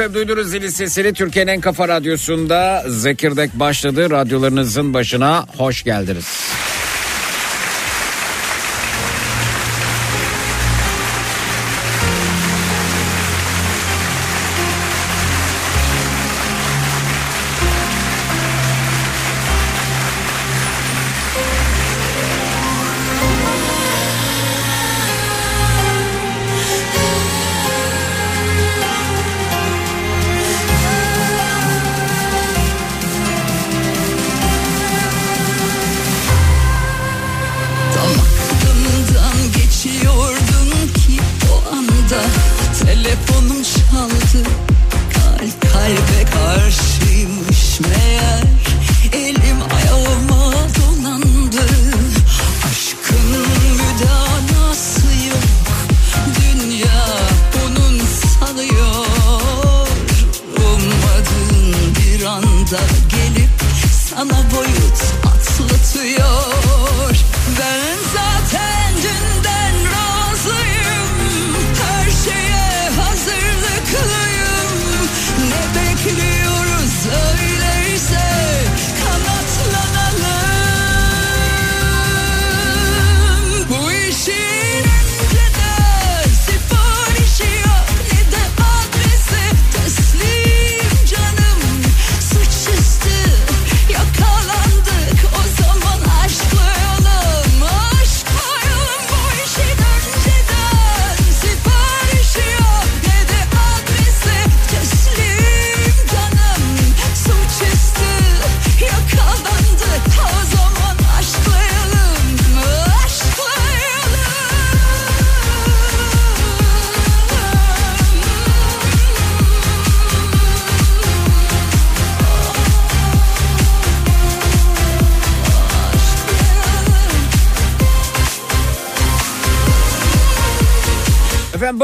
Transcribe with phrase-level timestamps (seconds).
[0.00, 4.10] Efendim duydunuz zili sesini Türkiye'nin en kafa radyosunda Zekirdek başladı.
[4.10, 6.49] Radyolarınızın başına hoş geldiniz.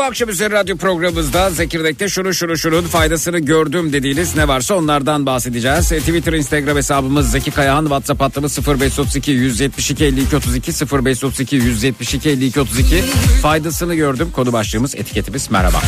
[0.07, 5.93] Akşam üzeri radyo programımızda Zekirdek'te şunu şunu şunun faydasını gördüm dediğiniz ne varsa onlardan bahsedeceğiz.
[5.93, 12.61] E, Twitter, Instagram hesabımız Zeki Kayahan, WhatsApp hattımız 0532 172 52 32 0532 172 52
[12.61, 13.03] 32
[13.43, 15.83] faydasını gördüm konu başlığımız etiketimiz merhaba.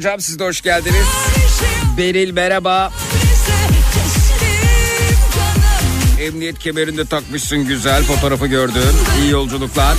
[0.00, 1.06] Hocam siz de hoş geldiniz.
[1.98, 2.92] Beril merhaba.
[6.20, 8.82] Emniyet kemerinde takmışsın güzel fotoğrafı gördün.
[9.22, 9.96] İyi yolculuklar.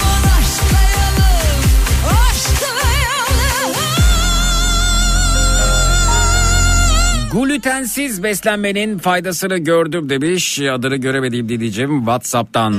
[7.33, 10.59] Glutensiz beslenmenin faydasını gördüm demiş.
[10.59, 12.75] Adını göremediğim diyeceğim WhatsApp'tan.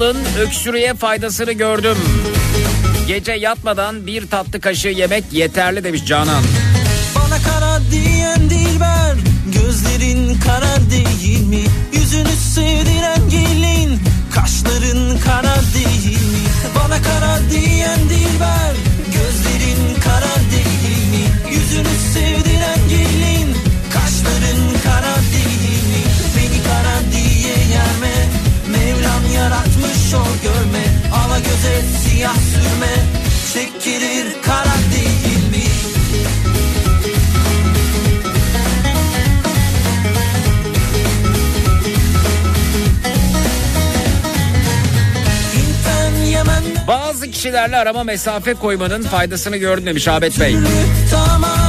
[0.00, 1.96] Balın öksürüğe faydasını gördüm.
[3.08, 6.42] Gece yatmadan bir tatlı kaşığı yemek yeterli demiş Canan.
[7.16, 9.14] Bana kara diyen dilber
[9.52, 11.64] Gözlerin kara değil mi?
[11.92, 14.00] Yüzünü sevdiren gelin
[14.34, 16.48] Kaşların kara değil mi?
[16.76, 18.74] Bana kara diyen dilber
[19.06, 21.54] Gözlerin kara değil mi?
[21.54, 22.43] Yüzünü sevdiren
[30.14, 32.94] sor görme Ala göze siyah sürme
[33.52, 35.64] Çekilir karar değil mi?
[46.88, 50.56] Bazı kişilerle arama mesafe koymanın faydasını gördüm demiş Abet Bey.
[51.10, 51.63] Tamam.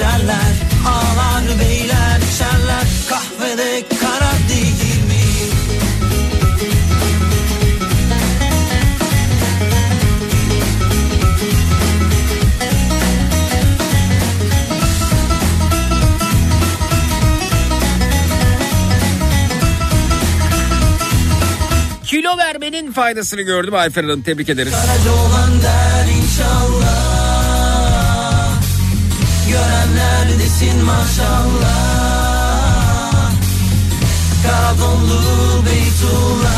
[0.00, 0.54] Biçerler
[0.86, 5.20] Ağlar beyler içerler Kahvede kara değil mi?
[22.04, 24.72] Kilo vermenin faydasını gördüm Ayfer Hanım tebrik ederiz.
[24.72, 26.69] Karaca olan der inşallah
[30.60, 32.50] Desin maşallah.
[34.46, 35.20] Karadonlu
[35.66, 36.50] Beytullah.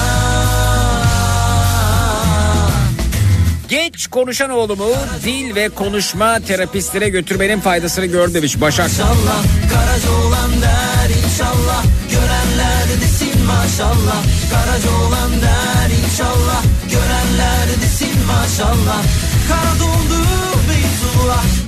[3.69, 4.89] Geç konuşan oğlumu
[5.25, 8.91] dil ve konuşma terapistlere götürmenin faydasını gördüm demiş Başak.
[8.91, 9.43] İnşallah
[9.73, 11.85] Karaca olan der inşallah.
[12.11, 14.23] Görenler desin maşallah.
[14.51, 16.63] Karaca olan der inşallah.
[16.91, 19.03] Görenler desin maşallah.
[19.49, 20.22] Beytullah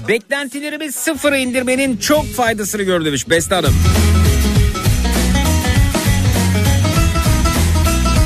[0.08, 3.74] Beklentilerimi sıfıra indirmenin çok faydasını gördüm demiş Beste Hanım.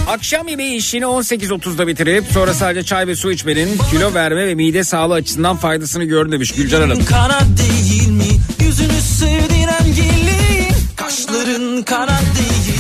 [0.09, 4.85] Akşam yemeği işini 18.30'da bitirip sonra sadece çay ve su içmenin kilo verme ve mide
[4.85, 7.05] sağlığı açısından faydasını gördüm demiş Gülcan Hanım.
[7.05, 8.25] Kara değil mi?
[8.61, 12.78] Yüzünü sevdiren gelin Kaşların kara değil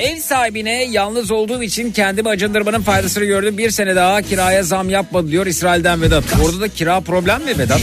[0.00, 3.58] Ev sahibine yalnız olduğum için kendimi acındırmanın faydasını gördüm.
[3.58, 6.24] Bir sene daha kiraya zam yapmadı diyor İsrail'den Vedat.
[6.44, 7.80] Orada da kira problem mi Vedat?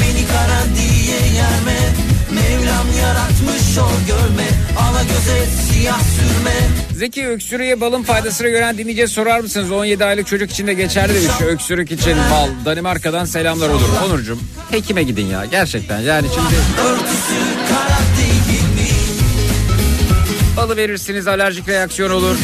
[0.00, 1.78] Beni kara diye yerme
[2.30, 4.48] Mevlam yaratmış o görme
[4.78, 6.54] Ala göze siyah sürme
[6.94, 9.70] Zeki öksürüğe balın faydasını gören dinleyiciye sorar mısınız?
[9.72, 11.40] 17 aylık çocuk için de geçerli demiş.
[11.46, 12.48] Öksürük için bal.
[12.64, 13.88] Danimarka'dan selamlar olur.
[14.06, 14.38] Onurcuğum
[14.70, 16.00] hekime gidin ya gerçekten.
[16.00, 16.54] Yani şimdi
[16.88, 17.34] Örtüsü
[17.68, 18.17] kara değil mi?
[20.58, 22.36] Balı verirsiniz alerjik reaksiyon olur.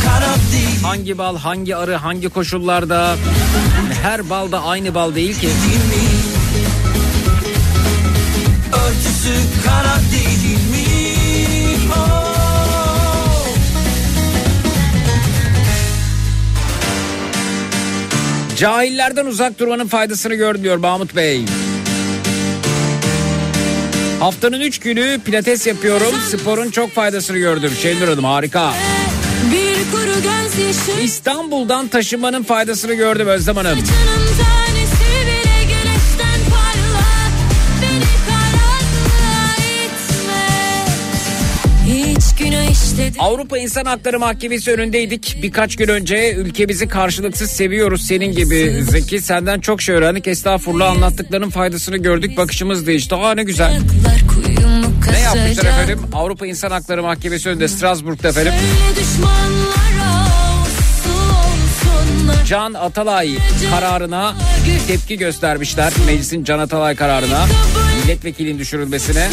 [0.83, 3.17] Hangi bal, hangi arı, hangi koşullarda?
[4.03, 5.49] Her bal da aynı bal değil ki.
[8.73, 10.85] Örtüsü kara değil mi?
[18.57, 21.45] Cahillerden uzak durmanın faydasını gör diyor Mahmut Bey.
[24.21, 26.15] Haftanın 3 günü pilates yapıyorum.
[26.29, 27.73] Sporun çok faydasını gördüm.
[27.83, 28.73] Şenur Hanım harika.
[31.03, 33.79] İstanbul'dan taşınmanın faydasını gördüm Özlem Hanım.
[43.19, 45.39] Avrupa İnsan Hakları Mahkemesi önündeydik.
[45.43, 48.85] Birkaç gün önce ülkemizi karşılıksız seviyoruz senin gibi.
[48.91, 50.27] Zeki senden çok şey öğrendik.
[50.29, 52.37] Estağfurullah anlattıklarının faydasını gördük.
[52.37, 53.15] Bakışımız değişti.
[53.15, 53.81] Aa ne güzel.
[55.13, 56.01] Ne yapmışlar efendim?
[56.13, 58.53] Avrupa İnsan Hakları Mahkemesi önünde Strasbourg'da efendim.
[62.47, 63.39] Can Atalay
[63.71, 64.35] kararına
[64.89, 65.93] tepki göstermişler.
[66.07, 67.47] Meclisin Can Atalay kararına
[68.03, 69.29] milletvekilinin düşürülmesine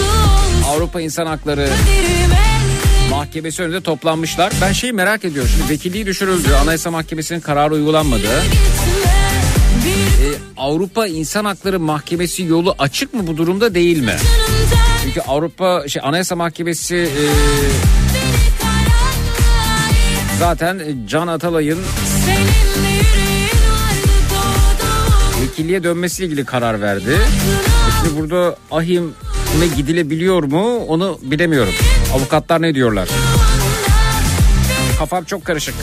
[0.68, 1.70] Avrupa İnsan Hakları
[3.22, 4.54] Mahkemesi önünde toplanmışlar.
[4.62, 5.52] Ben şeyi merak ediyorum.
[5.58, 6.54] Şimdi vekilliği düşürüldü.
[6.54, 8.28] Anayasa Mahkemesi'nin kararı uygulanmadı.
[9.88, 14.16] Ee, Avrupa İnsan Hakları Mahkemesi yolu açık mı bu durumda değil mi?
[15.04, 17.24] Çünkü Avrupa şey Anayasa Mahkemesi e,
[20.40, 21.80] zaten e, Can Atalay'ın
[25.42, 27.18] vekilliğe dönmesiyle ilgili karar verdi.
[28.02, 28.56] Şimdi burada
[29.52, 31.74] ahim'e gidilebiliyor mu onu bilemiyorum.
[32.16, 33.10] Avukatlar ne diyorlar?
[35.00, 35.76] Kafam çok karışık.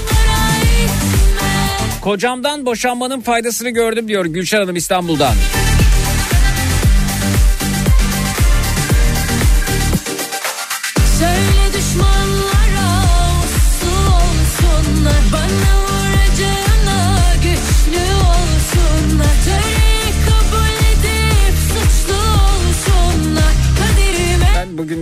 [2.01, 5.35] Kocamdan boşanmanın faydasını gördüm diyor Gülşen Hanım İstanbul'dan.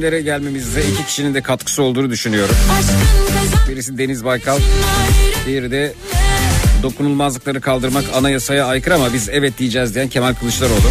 [0.07, 2.55] Bugünlere gelmemizde iki kişinin de katkısı olduğunu düşünüyorum.
[3.69, 4.59] Birisi Deniz Baykal,
[5.47, 5.95] diğeri de
[6.83, 10.91] dokunulmazlıkları kaldırmak anayasaya aykırı ama biz evet diyeceğiz diyen Kemal Kılıçdaroğlu.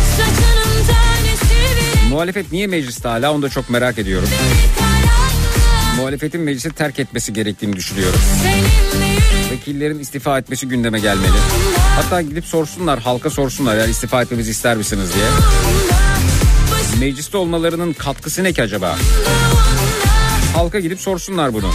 [2.10, 4.30] Muhalefet niye mecliste hala onu da çok merak ediyorum.
[5.98, 8.20] Muhalefetin meclisi terk etmesi gerektiğini düşünüyorum.
[9.52, 11.38] Vekillerin istifa etmesi gündeme gelmeli.
[11.96, 15.26] Hatta gidip sorsunlar halka sorsunlar yani istifa etmemizi ister misiniz diye.
[17.00, 18.96] Mecliste olmalarının katkısı ne ki acaba?
[20.56, 21.72] Halka gidip sorsunlar bunu.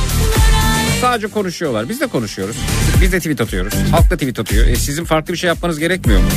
[1.00, 1.89] Sadece konuşuyorlar.
[1.89, 2.57] Biz de konuşuyoruz.
[3.00, 3.75] Biz de tweet atıyoruz.
[3.91, 4.67] Halk da tweet atıyor.
[4.67, 6.29] E, sizin farklı bir şey yapmanız gerekmiyor mu?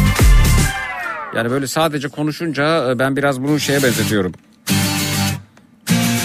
[1.35, 4.31] Yani böyle sadece konuşunca e, ben biraz bunu şeye benzetiyorum.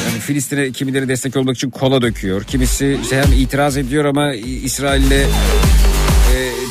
[0.09, 2.45] Yani Filistin'e kimileri destek olmak için kola döküyor.
[2.45, 5.27] Kimisi işte hem itiraz ediyor ama İsrail'le e,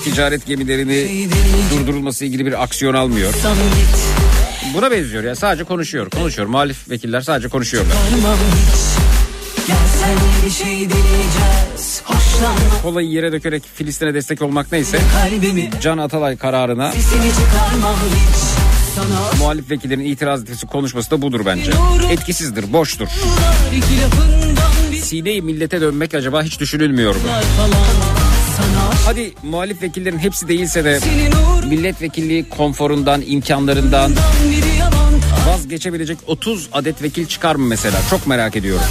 [0.04, 1.28] ticaret gemilerini
[1.72, 3.34] durdurulması ilgili bir aksiyon almıyor.
[4.74, 6.10] Buna benziyor ya sadece konuşuyor.
[6.10, 6.48] Konuşuyor.
[6.48, 7.94] Muhalif vekiller sadece konuşuyorlar.
[12.84, 15.00] Kolayı yere dökerek Filistin'e destek olmak neyse
[15.82, 16.92] Can Atalay kararına
[19.40, 21.72] muhalif vekillerin itiraz etmesi konuşması da budur bence.
[22.12, 23.08] Etkisizdir, boştur.
[25.02, 27.22] Sineyi millete dönmek acaba hiç düşünülmüyor mu?
[29.06, 31.00] Hadi muhalif vekillerin hepsi değilse de
[31.70, 34.12] milletvekilliği konforundan, imkanlarından
[35.68, 37.98] vazgeçebilecek 30 adet vekil çıkar mı mesela?
[38.10, 38.86] Çok merak ediyorum.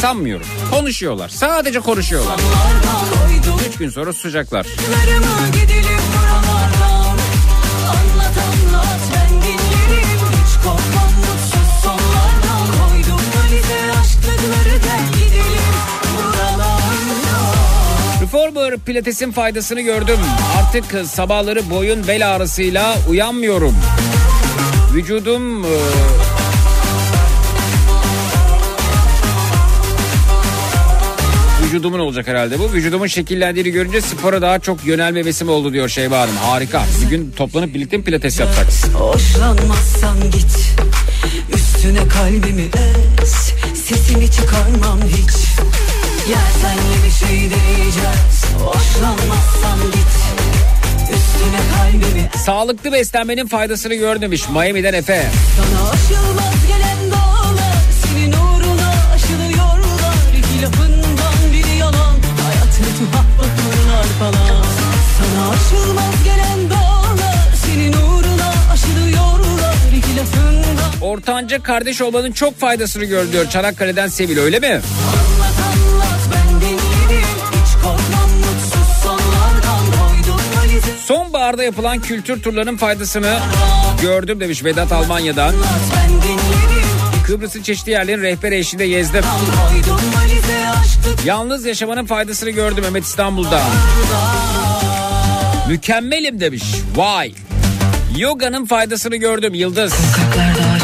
[0.00, 0.46] Sanmıyorum.
[0.70, 1.28] Konuşuyorlar.
[1.28, 2.38] Sadece konuşuyorlar.
[2.38, 4.66] dinlerden koydum 3 gün sonra susacaklar.
[18.22, 20.18] Reformer pilatesin faydasını gördüm.
[20.58, 23.74] Artık sabahları boyun bel ağrısıyla uyanmıyorum.
[24.94, 25.68] Vücudum e,
[31.62, 32.72] Vücudumun olacak herhalde bu.
[32.72, 36.36] Vücudumun şekillendiğini görünce spora daha çok yönelme besim oldu diyor Şeyba Hanım.
[36.36, 36.84] Harika.
[37.04, 38.66] Bir gün toplanıp birlikte mi pilates yapsak?
[38.94, 40.74] Hoşlanmazsan git
[41.54, 42.68] Üstüne kalbimi
[43.22, 45.36] ez Sesimi çıkarmam hiç
[46.28, 50.27] Gel senle bir şey deneyeceğiz Hoşlanmazsan git
[52.44, 55.26] Sağlıklı beslenmenin faydasını gördüm demiş Miami'den Efe.
[55.56, 64.04] Sana aşılmaz gelen dağlar Senin uğruna aşılıyorlar İki lafından biri yalan Hayat ne tuhaf bakımlar
[64.18, 64.64] falan
[65.18, 73.48] Sana aşılmaz gelen dağlar Senin uğruna aşılıyorlar İki lafından Ortanca kardeş olmanın çok faydasını diyor
[73.50, 74.66] Çanakkale'den Sevil öyle mi?
[74.66, 75.57] Anlat
[81.48, 83.38] Sonbaharda yapılan kültür turlarının faydasını
[84.02, 85.54] gördüm demiş Vedat Almanya'dan.
[87.26, 89.24] Kıbrıs'ın çeşitli yerlerin rehber eşliğinde gezdim.
[91.24, 93.62] Yalnız yaşamanın faydasını gördüm Mehmet İstanbul'da.
[95.68, 96.64] Mükemmelim demiş.
[96.96, 97.32] Vay.
[98.18, 99.92] Yoga'nın faydasını gördüm Yıldız.
[99.92, 100.77] Kalplerde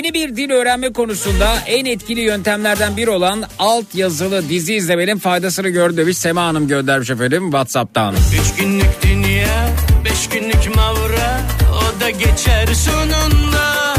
[0.00, 5.68] Yeni bir dil öğrenme konusunda en etkili yöntemlerden biri olan alt yazılı dizi izlemenin faydasını
[5.68, 8.14] gördüm demiş Sema Hanım göndermiş efendim Whatsapp'tan.
[8.14, 9.68] Üç günlük dünya,
[10.04, 11.40] beş günlük mavra
[11.72, 13.94] O da geçer sonunda.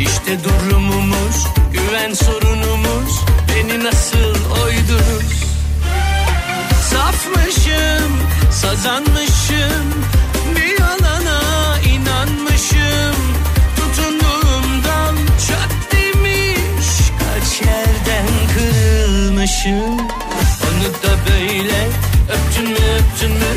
[0.00, 5.32] İşte durumumuz, güven sorunumuz Beni nasıl oydunuz
[6.90, 8.12] Safmışım,
[8.50, 9.94] sazanmışım
[10.56, 13.22] Bir yalana inanmışım
[19.52, 19.98] kırılmışım
[20.62, 21.88] Onu da böyle
[22.28, 23.52] öptün mü öptün mü?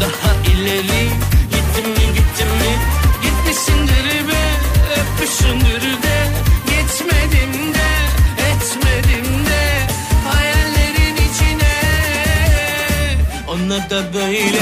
[0.00, 1.08] Daha ileri
[1.50, 2.72] gittin mi gittin mi?
[3.22, 4.42] Gitmişsindir be
[5.00, 6.26] öpmüşsündür de.
[6.64, 7.88] Gitmedim de
[8.50, 9.86] etmedim de.
[10.28, 11.74] Hayallerin içine.
[13.48, 14.58] Ona da böyle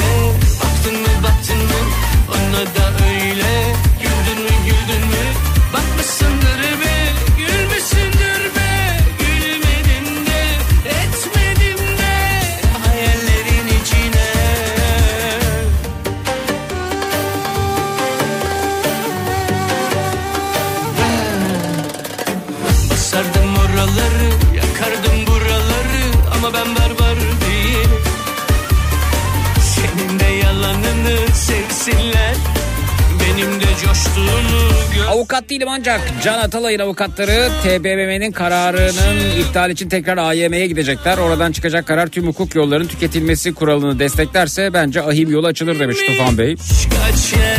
[35.09, 41.19] Avukat değilim ancak Can Atalay'ın avukatları TBMM'nin kararının iptal için tekrar AYM'ye gidecekler.
[41.19, 46.39] Oradan çıkacak karar tüm hukuk yollarının tüketilmesi kuralını desteklerse bence ahim yolu açılır demiş Tufan
[46.39, 46.57] Bey.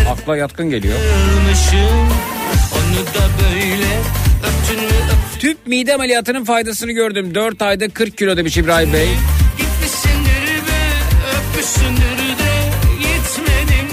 [0.10, 0.96] Akla yatkın geliyor.
[5.40, 7.36] Tüp mide ameliyatının faydasını gördüm.
[7.36, 9.08] 4 ayda 40 kilo demiş İbrahim Bey.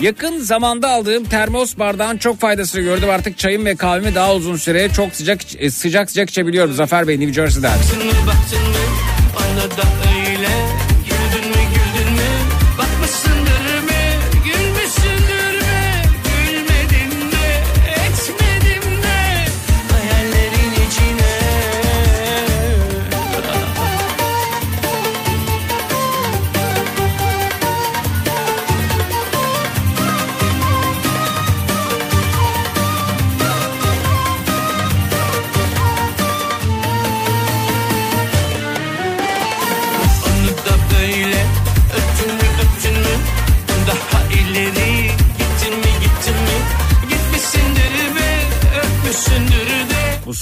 [0.05, 3.11] Yakın zamanda aldığım termos bardağın çok faydasını gördüm.
[3.11, 6.73] Artık çayım ve kahvemi daha uzun süre çok sıcak e, sıcak sıcak içebiliyorum.
[6.73, 7.79] Zafer Bey New Jersey'den.
[7.79, 8.75] Baktın mı baktın mı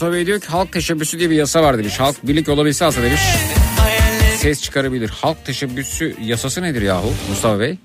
[0.03, 2.01] Mustafa Bey diyor ki halk teşebbüsü diye bir yasa var demiş.
[2.01, 3.21] Halk birlik olabilse aslında demiş.
[4.37, 5.09] Ses çıkarabilir.
[5.09, 7.79] Halk teşebbüsü yasası nedir yahu Mustafa Bey?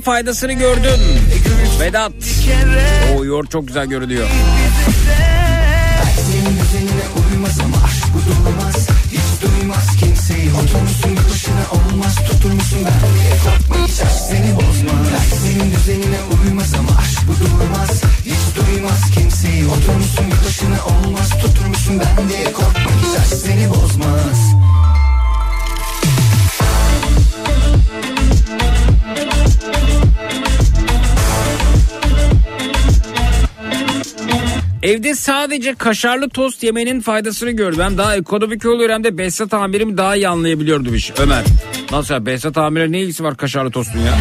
[0.00, 1.00] Faydasını gördüm.
[1.80, 2.12] Vedat.
[3.18, 4.28] O yoğurt çok güzel görünüyor.
[10.64, 17.20] Oturmuşsun başına olmaz Tuturmuşsun ben diye korkma aşk seni bozmaz Senin düzenine uymaz ama aşk
[17.28, 24.38] bu durmaz Hiç duymaz kimseyi Oturmuşsun başına olmaz Tuturmuşsun ben diye korkma aşk seni bozmaz
[34.82, 37.80] Evde sadece kaşarlı tost yemenin faydasını gördüm.
[37.82, 41.44] Hem daha ekonomik oluyor hem de Behzat amirimi daha iyi anlayabiliyor demiş Ömer.
[41.92, 44.18] Nasıl ya Behzat amire ne ilgisi var kaşarlı tostun ya?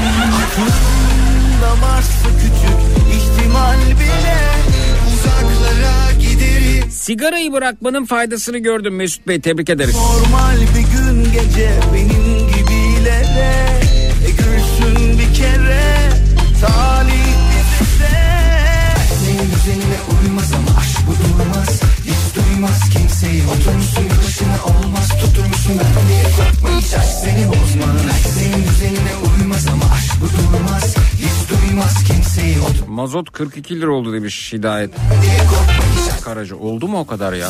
[6.89, 9.95] Sigarayı bırakmanın faydasını gördüm Mesut Bey tebrik ederiz.
[9.95, 11.98] Normal bir gün gece benim
[32.99, 34.91] Mazot 42 lira oldu demiş Hidayet.
[36.23, 37.49] Karaca oldu mu o kadar ya?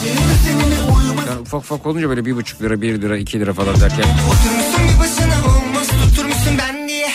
[1.27, 3.97] Yani ufak ufak olunca böyle bir buçuk lira, bir lira, iki lira falan derken.
[3.99, 7.07] Oturmuşsun bir başına olmaz Tutur musun ben diye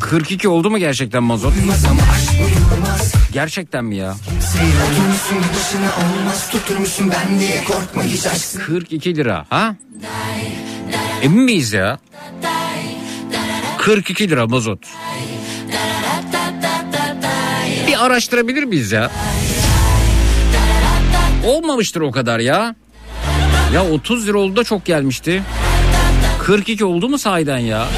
[0.00, 1.52] 42 oldu mu gerçekten mazot?
[3.32, 4.14] Gerçekten mi ya?
[4.28, 9.76] Kimseyi oturmuşsun bir başına olmaz Tutur musun ben diye korkma hiç aşk 42 lira ha?
[11.22, 11.98] Emin miyiz ya?
[13.78, 14.78] 42 lira mazot.
[17.88, 19.10] Bir araştırabilir miyiz ya?
[21.44, 22.74] Olmamıştır o kadar ya.
[23.74, 25.42] Ya 30 lira oldu da çok gelmişti.
[26.42, 27.88] 42 oldu mu sahiden ya?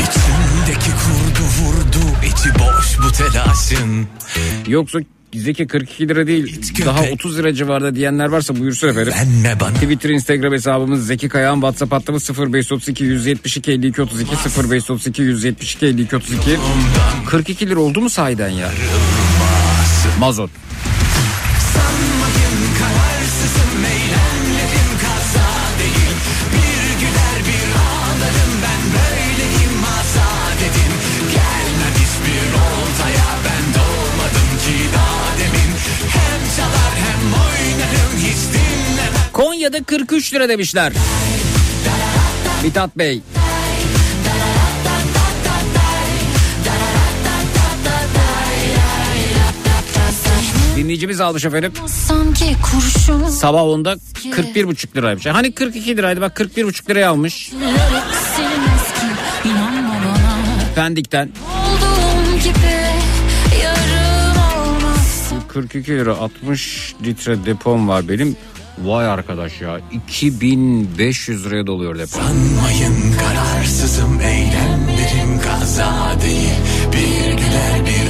[0.00, 4.08] İçimdeki kurdu vurdu içi boş bu telaşın
[4.66, 4.98] Yoksa
[5.34, 7.14] Zeki 42 lira değil daha köpek.
[7.14, 9.12] 30 lira civarında diyenler varsa buyursun efendim.
[9.12, 14.34] Verme bana Twitter, Instagram hesabımız Zeki Kayağan, WhatsApp hattımız 0532 172 52 32
[14.70, 16.56] 0532 172 52 32
[17.26, 18.70] 42 lira oldu mu sahiden ya?
[20.18, 20.50] Mazot.
[22.80, 26.16] Kararsızım eylemlerim kaza değil
[26.52, 28.69] Bir güler bir ağlarım ben
[39.32, 40.92] Konya'da 43 lira demişler.
[42.62, 43.22] Mithat Bey.
[50.76, 51.72] Dinleyicimiz almış efendim.
[51.86, 53.92] Sanki kurşun Sabah 10'da
[54.36, 55.26] 41,5 liraymış.
[55.26, 57.52] Hani 42 liraydı bak 41,5 liraya almış.
[60.74, 61.30] Pendik'ten.
[65.52, 68.36] 42 lira 60 litre depom var benim.
[68.78, 72.18] Vay arkadaş ya 2500 liraya doluyor depo.
[72.18, 76.54] Sanmayın kararsızım eylemlerim kaza değil
[76.92, 78.09] Bir güler bir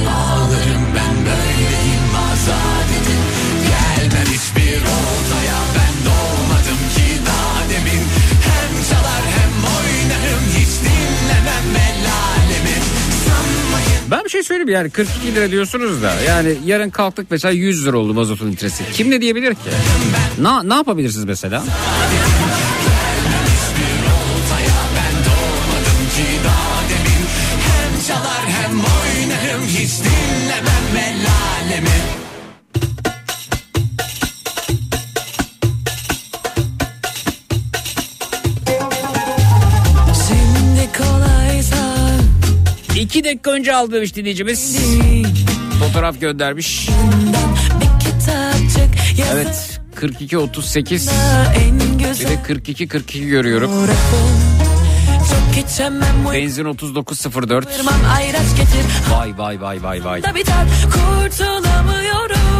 [14.11, 17.97] Ben bir şey söyleyeyim yani 42 lira diyorsunuz da yani yarın kalktık mesela 100 lira
[17.97, 18.83] oldu mazotun litresi.
[18.93, 19.69] Kim ne diyebilir ki?
[20.39, 21.63] Na, ne yapabilirsiniz mesela?
[29.81, 30.20] hiç dinlemem
[43.21, 44.77] 2 dakika önce aldı demiş dinleyicimiz.
[45.79, 46.89] Fotoğraf göndermiş.
[49.33, 51.09] Evet 42 38
[51.55, 53.71] en bir de 42 42 görüyorum.
[56.33, 57.73] Benzin 39.04.
[57.73, 60.21] uyurmam ayraç getir Vay vay vay vay vay.
[60.21, 62.50] kurtulamıyorum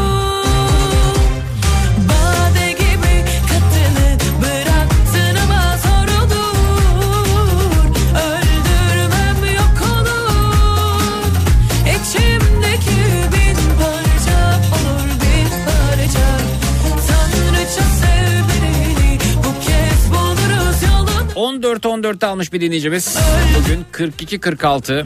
[21.51, 23.17] 14-14'te almış bir dinleyicimiz.
[23.59, 25.05] Bugün 42-46.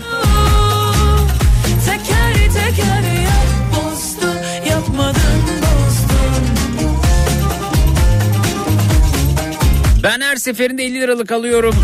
[10.03, 11.75] Ben her seferinde 50 liralık alıyorum.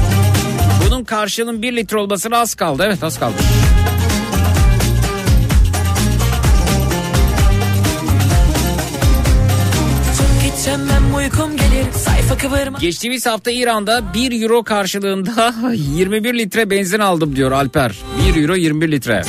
[0.85, 2.83] Bunun karşılığın 1 litre olmasına az kaldı.
[2.85, 3.35] Evet az kaldı.
[10.17, 11.70] Çok içemem uykum geliyor.
[12.79, 17.99] Geçtiğimiz hafta İran'da 1 euro karşılığında 21 litre benzin aldım diyor Alper.
[18.35, 19.23] 1 euro 21 litre.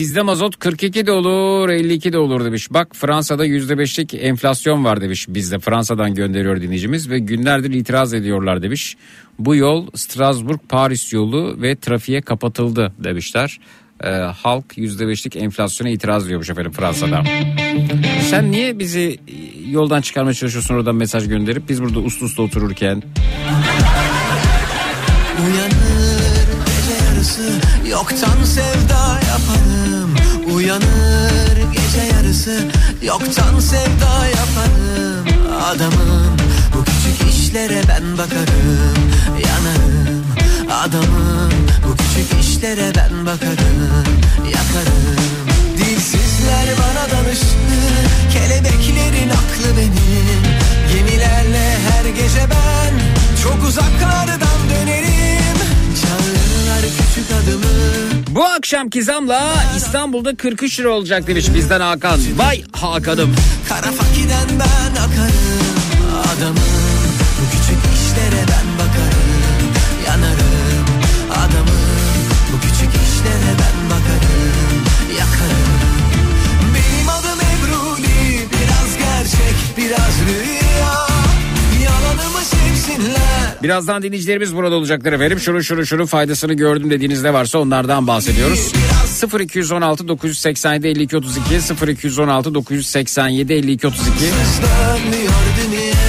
[0.00, 2.70] Bizde mazot 42 de olur 52 de olur demiş.
[2.70, 5.26] Bak Fransa'da %5'lik enflasyon var demiş.
[5.28, 8.96] Bizde Fransa'dan gönderiyor dinleyicimiz ve günlerdir itiraz ediyorlar demiş.
[9.38, 13.60] Bu yol Strasbourg Paris yolu ve trafiğe kapatıldı demişler.
[14.04, 17.22] Ee, halk %5'lik enflasyona itiraz ediyormuş efendim Fransa'da.
[18.30, 19.18] Sen niye bizi
[19.70, 23.02] yoldan çıkarmaya çalışıyorsun oradan mesaj gönderip biz burada uslu uslu otururken
[25.46, 26.20] Uyanır
[27.90, 28.89] yoktan yaparım
[30.70, 32.68] Uyanır gece yarısı.
[33.02, 35.26] Yoktan sevda yaparım
[35.62, 36.36] Adamım.
[36.74, 39.10] Bu küçük işlere ben bakarım
[39.46, 40.24] Yanarım
[40.70, 41.52] adamım.
[41.84, 44.04] Bu küçük işlere ben bakarım
[44.44, 45.16] Yakarım.
[45.76, 47.76] Dilsizler bana danıştı
[48.32, 50.42] Kelebeklerin aklı benim.
[50.92, 52.94] Gemilerle her gece ben
[53.42, 54.59] Çok uzaklardan
[58.30, 62.20] Bu akşamki zamla İstanbul'da 43 lira olacak demiş bizden Hakan.
[62.36, 63.34] Vay Hakan'ım.
[63.68, 65.70] Kara fakiden ben akarım.
[66.20, 66.56] Adamım
[67.40, 69.30] bu küçük işlere ben bakarım.
[70.06, 70.86] Yanarım.
[71.30, 71.80] Adamım
[72.52, 74.84] bu küçük işlere ben bakarım.
[75.18, 75.70] Yakarım.
[76.74, 81.06] Benim adım Ebruli Biraz gerçek biraz rüya.
[81.84, 85.40] Yalanımı sevsinler Birazdan dinleyicilerimiz burada olacaklar efendim.
[85.40, 88.72] Şunun şunun şunun faydasını gördüm dediğiniz ne varsa onlardan bahsediyoruz.
[89.40, 96.00] 0216 987 52 32 0216 987 52 32 Dönmüyor dünya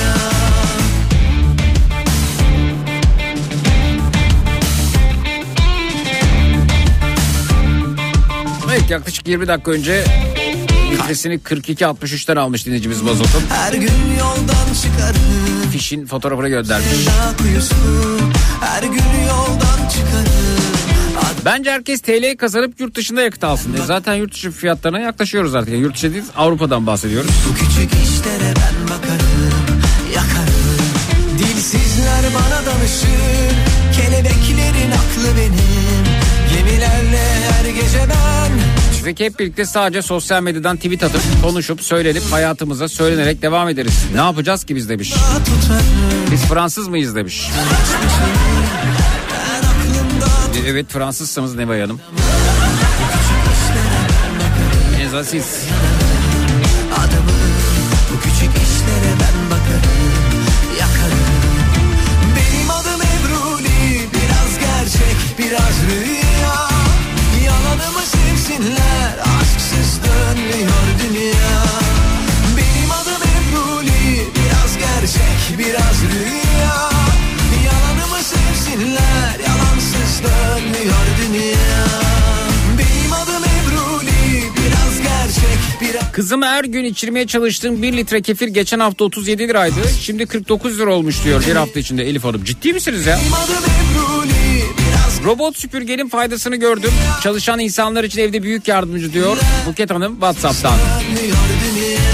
[8.71, 10.03] Evet yaklaşık 20 dakika önce
[10.91, 13.41] litresini 42.63'ten almış dinleyicimiz mazotun.
[13.49, 16.87] Her gün yoldan çıkarım Fişin fotoğrafını göndermiş.
[17.37, 17.75] Kuyusu
[18.61, 20.61] Her gün yoldan çıkarım
[21.45, 23.73] Bence herkes TL kazanıp yurt dışında yakıt alsın.
[23.73, 25.73] E zaten yurt dışı fiyatlarına yaklaşıyoruz artık.
[25.73, 27.31] Yurt dışı değil Avrupa'dan bahsediyoruz.
[27.49, 29.81] Bu küçük işlere ben bakarım
[30.15, 30.81] Yakarım
[31.37, 33.51] Dilsizler bana danışır
[33.95, 36.05] Kelebeklerin aklı benim
[36.53, 38.60] Gemilerle her gece ben
[39.05, 44.05] Ve hep birlikte sadece sosyal medyadan tweet atıp konuşup söylenip hayatımıza söylenerek devam ederiz.
[44.13, 45.13] Ne yapacağız ki biz demiş.
[46.31, 47.49] Biz Fransız mıyız demiş.
[49.71, 50.25] Aklımda
[50.67, 52.01] Evet Fransızsanız Nevay Hanım.
[55.01, 55.45] En azından siz.
[86.21, 89.79] Kızım her gün içirmeye çalıştığım 1 litre kefir geçen hafta 37 liraydı.
[90.01, 92.43] Şimdi 49 lira olmuş diyor bir hafta içinde Elif Hanım.
[92.43, 93.19] Ciddi misiniz ya?
[95.25, 96.91] Robot süpürgenin faydasını gördüm.
[97.23, 100.75] Çalışan insanlar için evde büyük yardımcı diyor Buket Hanım WhatsApp'tan.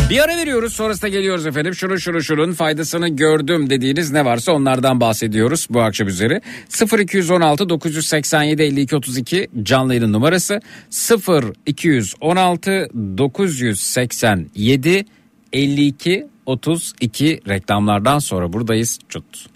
[0.09, 1.75] Bir ara veriyoruz sonrasında geliyoruz efendim.
[1.75, 6.41] Şunun şunun şunun faydasını gördüm dediğiniz ne varsa onlardan bahsediyoruz bu akşam üzeri.
[7.01, 10.59] 0216 987 52 32 canlı yayın numarası
[11.67, 15.05] 0216 987
[15.53, 18.99] 52 32 reklamlardan sonra buradayız.
[19.09, 19.47] Çut.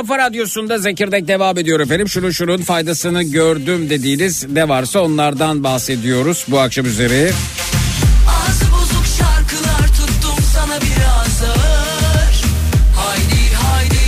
[0.00, 2.08] Kafa radyosunda Zekirdek devam ediyor efendim.
[2.08, 7.30] Şunun şunun faydasını gördüm dediğiniz ne varsa onlardan bahsediyoruz bu akşam üzeri.
[8.28, 12.42] Ağzı bozuk şarkılar tuttum sana biraz ağır
[12.96, 14.04] Haydi haydi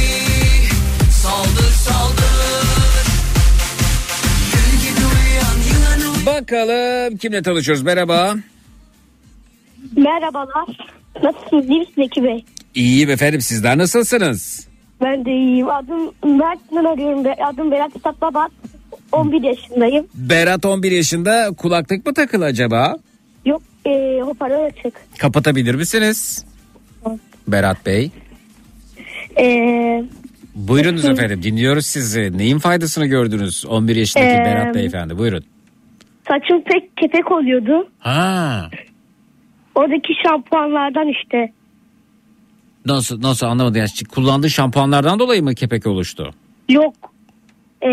[1.22, 3.06] saldır saldır
[4.52, 8.34] Gül gibi uyuyan yılan uy- Bakalım kimle tanışıyoruz merhaba.
[9.96, 10.66] Merhabalar.
[11.22, 11.64] Nasılsınız?
[11.70, 12.44] İyi misiniz Zeki Bey?
[12.74, 14.71] İyiyim efendim sizler nasılsınız?
[15.02, 15.68] Ben de iyiyim.
[15.70, 17.24] Adım Mert'ten arıyorum.
[17.46, 18.50] Adım Berat İstat Babat.
[19.12, 20.06] 11 yaşındayım.
[20.14, 22.96] Berat 11 yaşında kulaklık mı takılı acaba?
[23.44, 24.94] Yok e, hoparlör açık.
[25.18, 26.46] Kapatabilir misiniz?
[27.48, 28.10] Berat Bey.
[29.38, 30.04] E,
[30.54, 32.38] Buyurunuz efendim dinliyoruz sizi.
[32.38, 35.44] Neyin faydasını gördünüz 11 yaşındaki Ee, Berat Beyefendi buyurun.
[36.28, 37.88] saçım pek kepek oluyordu.
[37.98, 38.70] Ha.
[39.74, 41.52] Oradaki şampuanlardan işte.
[42.86, 46.30] Nasıl nasıl anlamadım yani kullandığı şampuanlardan dolayı mı kepek oluştu?
[46.68, 46.94] Yok.
[47.82, 47.88] E,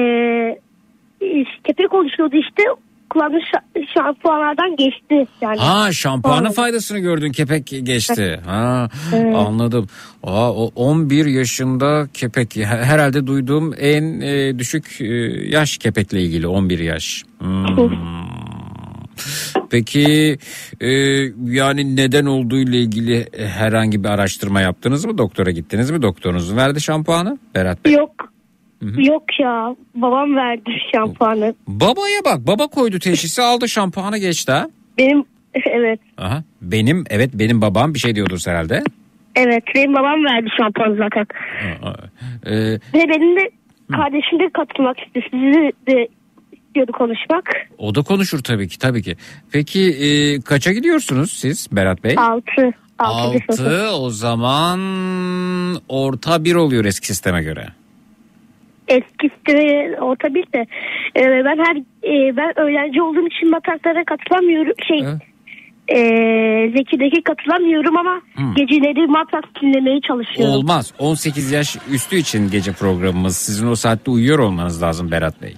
[1.63, 2.63] kepek oluşuyordu işte.
[3.09, 5.27] Kullandığım şa- şampuanlardan geçti.
[5.41, 5.57] Yani.
[5.59, 6.53] Ha şampuanın Anladım.
[6.55, 8.39] faydasını gördün kepek geçti.
[8.45, 8.89] Ha
[9.35, 9.87] anladım.
[10.23, 15.05] Aa, o 11 yaşında kepek Her- herhalde duyduğum en e, düşük e,
[15.49, 17.23] yaş kepekle ilgili 11 yaş.
[17.39, 17.65] Hmm.
[19.71, 20.37] Peki
[20.81, 20.89] e,
[21.45, 25.17] yani neden olduğu ile ilgili herhangi bir araştırma yaptınız mı?
[25.17, 26.01] Doktora gittiniz mi?
[26.01, 27.37] Doktorunuz verdi şampuanı?
[27.55, 27.93] Berat Bey.
[27.93, 28.11] Yok.
[28.97, 29.75] Yok ya.
[29.95, 31.55] Babam verdi şampuanı.
[31.67, 34.67] Babaya bak baba koydu teşhisi aldı şampuanı geçti ha.
[34.97, 35.23] Benim
[35.71, 35.99] evet.
[36.17, 36.43] Aha.
[36.61, 38.83] Benim evet benim babam bir şey diyordur herhalde.
[39.35, 41.25] Evet benim babam verdi şampuanı zaten.
[42.45, 42.55] Ee,
[42.93, 43.49] Ve benim de
[43.91, 45.25] kardeşim de katılmak istedi.
[45.31, 46.07] Sizi de
[46.69, 47.43] istiyordu konuşmak.
[47.77, 49.15] o da konuşur tabii ki tabii ki.
[49.51, 52.15] Peki e, kaça gidiyorsunuz siz Berat Bey?
[52.17, 52.73] Altı.
[52.99, 53.63] Altı.
[53.63, 54.79] 6 o zaman
[55.89, 57.65] orta bir oluyor eski sisteme göre.
[58.87, 60.65] Eskisi de orta bir de.
[61.15, 64.73] e, ben her e, ben öğrenci olduğum için matematiklara katılamıyorum.
[64.87, 65.21] Şey Evet.
[65.87, 65.97] e,
[66.77, 68.21] Zeki'deki katılamıyorum ama
[68.55, 70.55] geceleri matematik dinlemeye çalışıyorum.
[70.55, 75.55] Olmaz 18 yaş üstü için gece programımız sizin o saatte uyuyor olmanız lazım Berat Bey.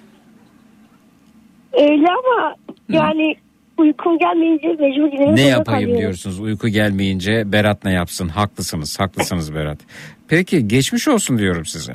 [1.74, 2.56] Öyle ama
[2.90, 3.36] yani
[3.78, 5.98] uykum gelmeyince mecbur dinlemek Ne yapayım kalıyorum.
[5.98, 9.78] diyorsunuz uyku gelmeyince Berat ne yapsın haklısınız haklısınız Berat.
[10.28, 11.94] Peki geçmiş olsun diyorum size.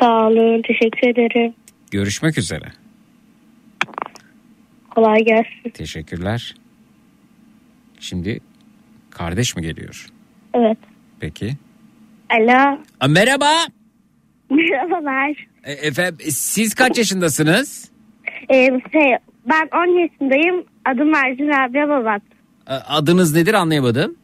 [0.00, 0.62] Sağ olun.
[0.62, 1.54] Teşekkür ederim.
[1.90, 2.64] Görüşmek üzere.
[4.90, 5.70] Kolay gelsin.
[5.74, 6.54] Teşekkürler.
[8.00, 8.40] Şimdi
[9.10, 10.06] kardeş mi geliyor?
[10.54, 10.78] Evet.
[11.20, 11.52] Peki.
[12.30, 12.78] Alo.
[13.00, 13.50] Aa, merhaba.
[14.50, 15.46] Merhabalar.
[15.64, 17.90] E, efendim siz kaç yaşındasınız?
[18.50, 19.16] Ee, şey,
[19.48, 20.64] ben 10 yaşındayım.
[20.84, 22.22] Adım Arjun Rabia Babat.
[22.68, 24.16] E, Adınız nedir anlayamadım.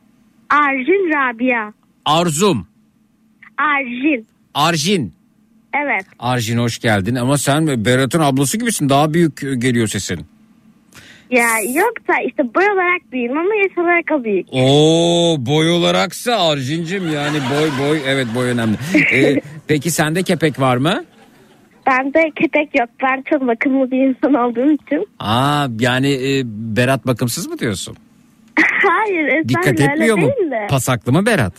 [0.50, 1.72] Arjun Rabia.
[2.04, 2.66] Arzum.
[3.58, 4.26] Arjun.
[4.54, 5.12] Arjin.
[5.84, 6.06] Evet.
[6.18, 10.20] Arjin hoş geldin ama sen Berat'ın ablası gibisin daha büyük geliyor sesin.
[11.30, 14.46] Ya yoksa işte boy olarak büyüğüm ama yaş olarak büyük.
[14.52, 18.76] Oo boy olaraksa Arjin'cim yani boy boy evet boy önemli.
[19.12, 21.04] E, peki sende kepek var mı?
[21.86, 22.88] Bende köpek yok.
[23.02, 25.08] Ben çok bakımlı bir insan olduğum için.
[25.18, 26.42] Aa yani e,
[26.76, 27.96] Berat bakımsız mı diyorsun?
[28.88, 29.26] hayır.
[29.26, 30.26] Esmer Dikkat etmiyor mu?
[30.50, 30.66] de.
[30.70, 31.54] Pasaklı mı Berat?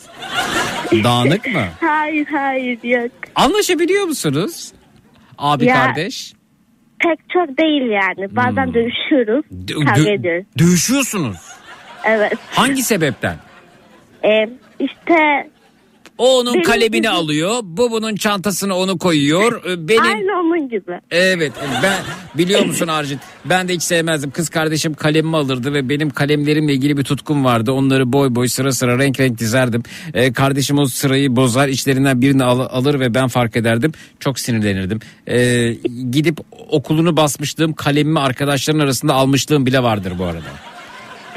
[1.04, 1.66] Dağınık mı?
[1.82, 3.12] Hayır hayır yok.
[3.36, 4.72] Anlaşabiliyor musunuz?
[5.38, 6.34] Abi Ya- kardeş.
[7.00, 8.36] Pek çok değil yani.
[8.36, 8.74] Bazen Hmm.
[8.74, 9.46] dövüşüyoruz.
[9.52, 10.46] Dö- kavga dö- ediyoruz.
[10.60, 11.38] dövüşüyorsunuz.
[12.06, 12.34] Evet.
[12.52, 13.36] Hangi sebepten?
[14.26, 14.50] Ee,
[14.80, 15.50] işte
[16.24, 17.60] O onun Benim kalemini gibi- alıyor.
[17.64, 19.62] Bu bunun çantasını onu koyuyor.
[19.70, 21.00] Ee, Benim aynı onun gibi.
[21.12, 21.52] Evet
[21.84, 21.94] ben
[22.38, 24.32] biliyor musun Arjin ben de hiç sevmezdim.
[24.32, 27.72] Kız kardeşim kalemimi alırdı ve benim kalemlerimle ilgili bir tutkum vardı.
[27.72, 29.84] Onları boy boy sıra sıra renk renk dizerdim.
[30.14, 33.92] Ee, kardeşim o sırayı bozar içlerinden birini al- alır ve ben fark ederdim.
[34.20, 35.00] Çok sinirlenirdim.
[35.28, 35.74] Ee,
[36.12, 36.38] gidip
[36.70, 40.50] okulunu basmışlığım kalemimi arkadaşların arasında almışlığım bile vardır bu arada.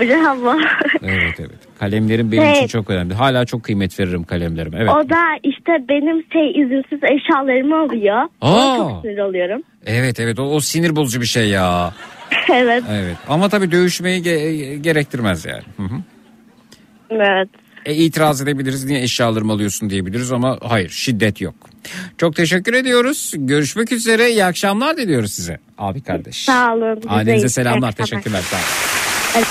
[0.00, 0.58] Bravo.
[1.02, 2.56] Evet evet kalemlerim benim Evet.
[2.56, 3.14] için çok önemli.
[3.14, 4.76] Hala çok kıymet veririm kalemlerime.
[4.80, 4.90] Evet.
[4.90, 8.22] O da işte benim şey izinsiz eşyalarımı alıyor.
[8.40, 8.76] Aa.
[8.76, 9.62] çok sinir oluyorum.
[9.86, 11.94] Evet evet o, o sinir bozucu bir şey ya.
[12.52, 12.84] evet.
[12.90, 15.62] Evet ama tabii dövüşmeyi ge- gerektirmez yani.
[15.76, 15.98] Hı hı.
[17.10, 17.48] Evet.
[17.86, 21.54] E, itiraz edebiliriz niye eşyalarımı alıyorsun diyebiliriz ama hayır şiddet yok.
[22.18, 23.32] Çok teşekkür ediyoruz.
[23.36, 24.30] Görüşmek üzere.
[24.30, 25.58] İyi akşamlar diliyoruz size.
[25.78, 26.36] Abi kardeş.
[26.44, 27.00] Sağ olun.
[27.38, 27.92] İyi selamlar.
[27.92, 28.40] Teşekkürler.
[28.40, 29.46] Sağ olun.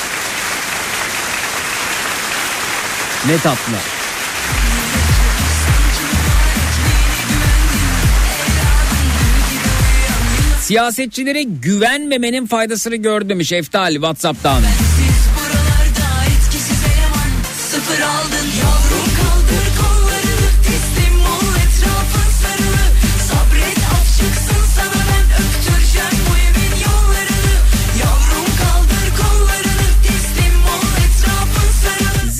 [3.27, 3.73] Ne tatlı.
[10.61, 14.63] Siyasetçilere güvenmemenin faydasını gördüm demiş Eftali Whatsapp'tan.
[14.63, 14.69] Eleman
[17.71, 18.34] Sıfır aldın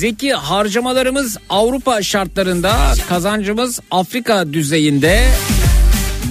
[0.06, 2.72] Zeki harcamalarımız Avrupa şartlarında
[3.08, 5.28] kazancımız Afrika düzeyinde.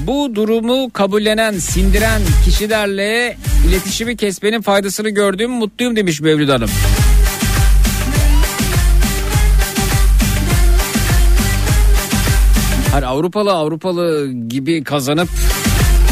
[0.07, 6.69] Bu durumu kabullenen, sindiren kişilerle iletişimi kesmenin faydasını gördüğüm mutluyum demiş Mevlüt Hanım.
[12.91, 15.29] Hani Avrupalı Avrupalı gibi kazanıp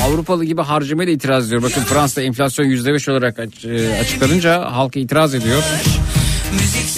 [0.06, 1.64] Avrupalı gibi harcamaya da itiraz ediyor.
[1.64, 5.64] Bakın Fransa'da enflasyon %5 olarak e, açıklanınca halk itiraz ediyor.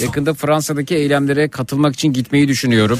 [0.02, 2.98] Yakında Fransa'daki eylemlere katılmak için gitmeyi düşünüyorum.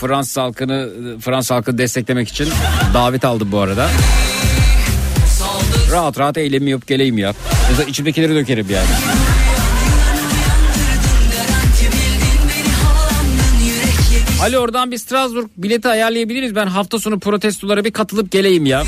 [0.00, 0.88] Fransız halkını
[1.20, 2.48] Fransız halkını desteklemek için
[2.94, 3.90] davet aldım bu arada.
[5.90, 7.34] Rahat rahat eylemi yapıp geleyim ya.
[7.78, 8.86] Da içimdekileri dökerim yani.
[14.42, 16.54] Ali oradan bir Strasbourg bileti ayarlayabiliriz.
[16.54, 18.84] Ben hafta sonu protestolara bir katılıp geleyim ya.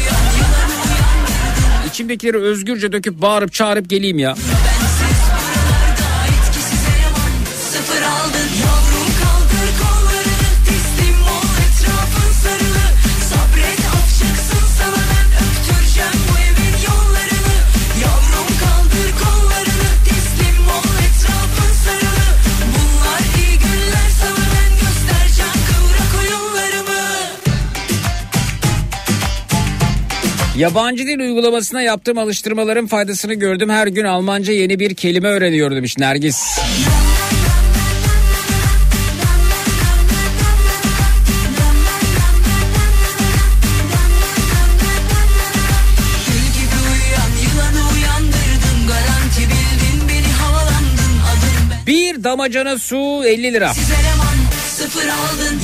[1.93, 4.35] İçimdekileri özgürce döküp bağırıp çağırıp geleyim ya.
[30.57, 33.71] Yabancı dil uygulamasına yaptığım alıştırmaların faydasını gördüm.
[33.71, 36.59] Her gün Almanca yeni bir kelime öğreniyor demiş Nergis.
[51.87, 53.75] Bir damacana su 50 lira.
[53.75, 54.37] siz eleman
[54.77, 55.61] Sıfır aldın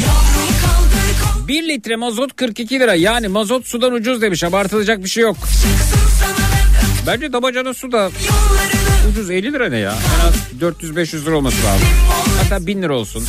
[1.49, 2.95] 1 litre mazot 42 lira.
[2.95, 4.45] Yani mazot sudan ucuz demiş.
[4.45, 5.37] Abartılacak bir şey yok.
[7.07, 8.11] Bence damacana su da
[9.11, 9.93] ucuz 50 lira ne ya?
[9.93, 10.35] En az
[10.83, 11.89] 400-500 lira olması lazım.
[12.43, 13.25] Hatta 1000 lira olsun.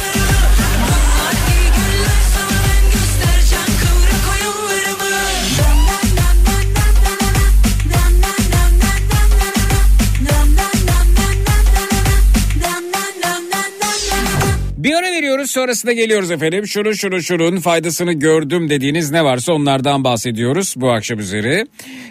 [14.79, 16.67] Bir ara veriyoruz sonrasında geliyoruz efendim.
[16.67, 21.65] Şunun şunun şunun faydasını gördüm dediğiniz ne varsa onlardan bahsediyoruz bu akşam üzeri.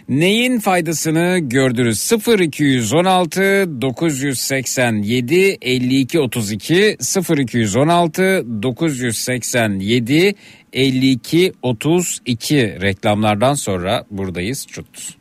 [0.09, 2.13] Neyin faydasını gördünüz?
[2.41, 6.97] 0216 987 52 32
[7.39, 10.35] 0216 987
[10.73, 14.67] 52 32 reklamlardan sonra buradayız.
[14.67, 15.18] Çut.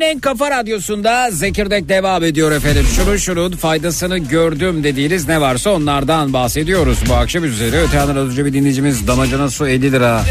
[0.00, 2.84] Türkiye'nin en kafa radyosunda Zekirdek devam ediyor efendim.
[2.96, 7.76] Şunun şunun faydasını gördüm dediğiniz ne varsa onlardan bahsediyoruz bu akşam üzeri.
[7.76, 10.22] Öte yandan az önce bir dinleyicimiz damacana su 50 lira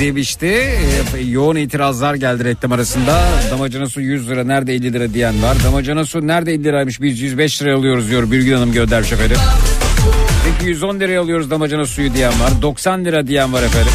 [0.00, 0.46] demişti.
[0.46, 3.20] Ee, yoğun itirazlar geldi reklam arasında.
[3.50, 5.56] Damacana su 100 lira nerede 50 lira diyen var.
[5.64, 9.36] Damacana su nerede 50 liraymış biz 105 liraya alıyoruz diyor Birgül Hanım göndermiş efendim.
[10.44, 12.62] Peki 110 liraya alıyoruz damacana suyu diyen var.
[12.62, 13.92] 90 lira diyen var efendim.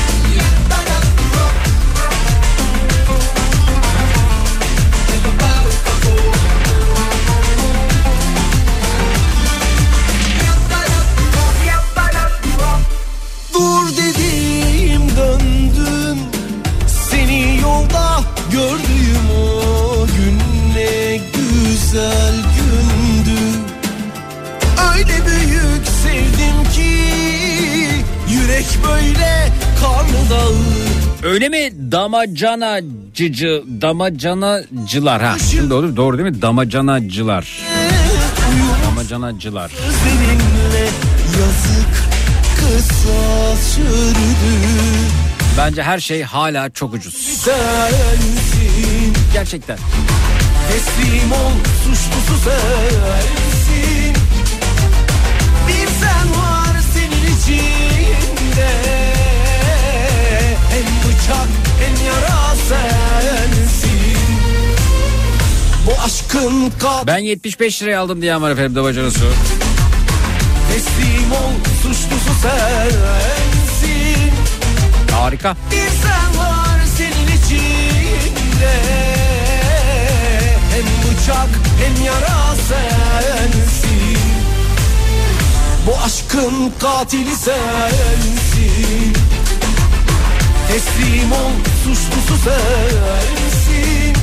[31.40, 31.92] Öyle mi?
[31.92, 35.38] Damacanacıcı damacanacılar ha.
[35.52, 36.42] Şimdi doğru doğru değil mi?
[36.42, 37.62] Damacanacılar.
[38.86, 39.72] Damacanacılar.
[45.58, 47.46] Bence her şey hala çok ucuz.
[49.34, 49.78] Gerçekten.
[50.72, 51.52] Teslim ol
[51.84, 53.49] suçlusu sensin
[61.30, 61.48] Bıçak
[61.80, 64.18] hem yara sensin.
[65.86, 69.20] Bu aşkın kat ben 75 liraya aldım diye var efendim damacanası
[70.72, 71.52] Teslim ol
[71.82, 74.32] suçlusu sensin.
[75.12, 75.56] Harika.
[75.72, 78.76] Bir sen var senin içinde.
[80.72, 81.50] Hem bıçak
[81.80, 84.20] hem yara sensin.
[85.88, 89.14] Bu aşkın katili sensin
[90.70, 91.52] Teslim ol
[91.84, 94.14] suçlusu sensin.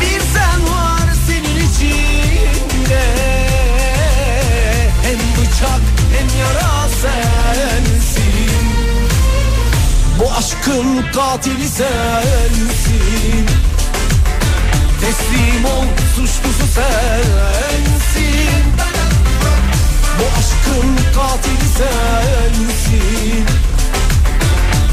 [0.00, 3.04] Bir sen var senin içinde.
[5.02, 5.82] Hem bıçak
[6.12, 8.62] hem yara sensin.
[10.18, 13.46] Bu aşkın katili sensin.
[15.00, 15.84] Teslim ol
[16.16, 18.64] suçlusu sensin.
[20.18, 23.71] Bu aşkın katili sensin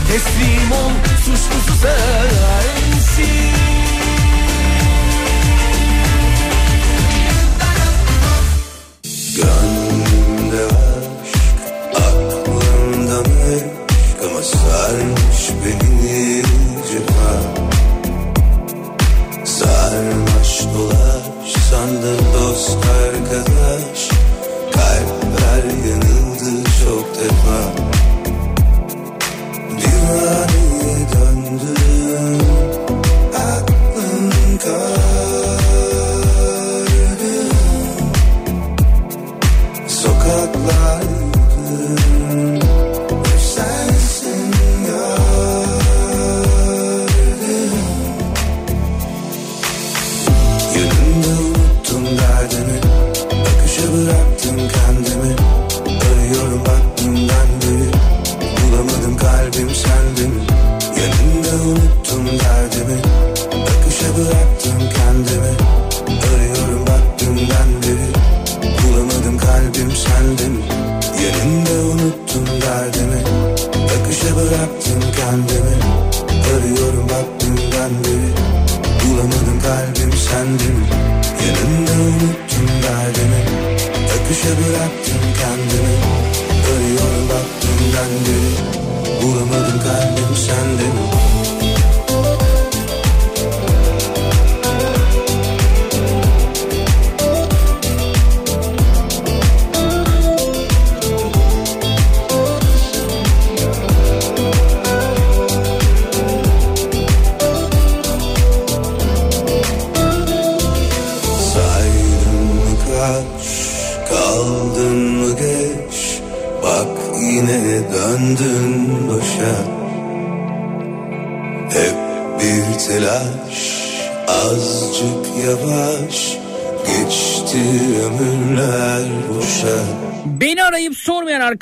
[0.10, 0.92] Teslim ol
[1.26, 3.54] suçlusu sensin.
[9.36, 11.52] Gönlümde aşk,
[11.96, 13.66] aklımda meşk
[14.26, 16.44] Ama sarmış beni
[16.88, 17.44] cihan
[19.46, 24.10] Sarmaş dolaş sandım dost arkadaş.
[24.72, 27.89] Kalpler yanıldı çok defa
[30.12, 32.59] 你等着。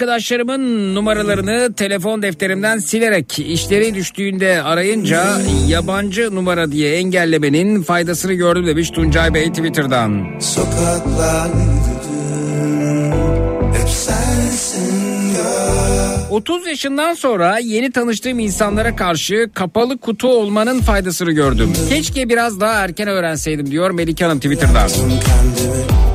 [0.02, 8.90] Arkadaşlarımın numaralarını telefon defterimden silerek işleri düştüğünde arayınca yabancı numara diye engellemenin faydasını gördüm demiş
[8.90, 10.40] Tuncay Bey Twitter'dan.
[10.40, 13.12] Sokaklar yürüdüm
[13.74, 21.74] Hep sensin gör 30 yaşından sonra yeni tanıştığım insanlara karşı kapalı kutu olmanın faydasını gördüm.
[21.90, 24.88] Keşke biraz daha erken öğrenseydim diyor Melike Hanım Twitter'dan.
[24.88, 26.07] kendimi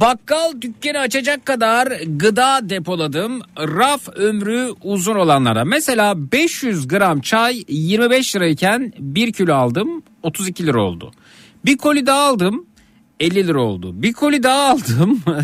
[0.00, 3.40] bakkal dükkanı açacak kadar gıda depoladım.
[3.58, 5.64] Raf ömrü uzun olanlara.
[5.64, 11.12] Mesela 500 gram çay 25 lirayken 1 kilo aldım 32 lira oldu.
[11.64, 12.66] Bir koli daha aldım
[13.20, 14.02] 50 lira oldu.
[14.02, 15.22] Bir koli daha aldım.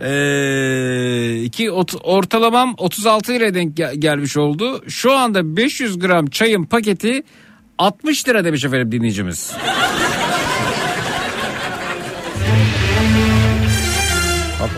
[0.00, 4.82] Eee, iki ot- ortalamam 36 liraya denk gel- gelmiş oldu.
[4.88, 7.22] Şu anda 500 gram çayın paketi
[7.78, 9.52] 60 lira demiş efendim dinleyicimiz.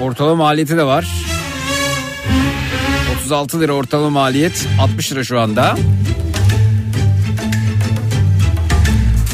[0.00, 1.06] Ortalama maliyeti de var.
[3.16, 5.76] 36 lira ortalama maliyet 60 lira şu anda.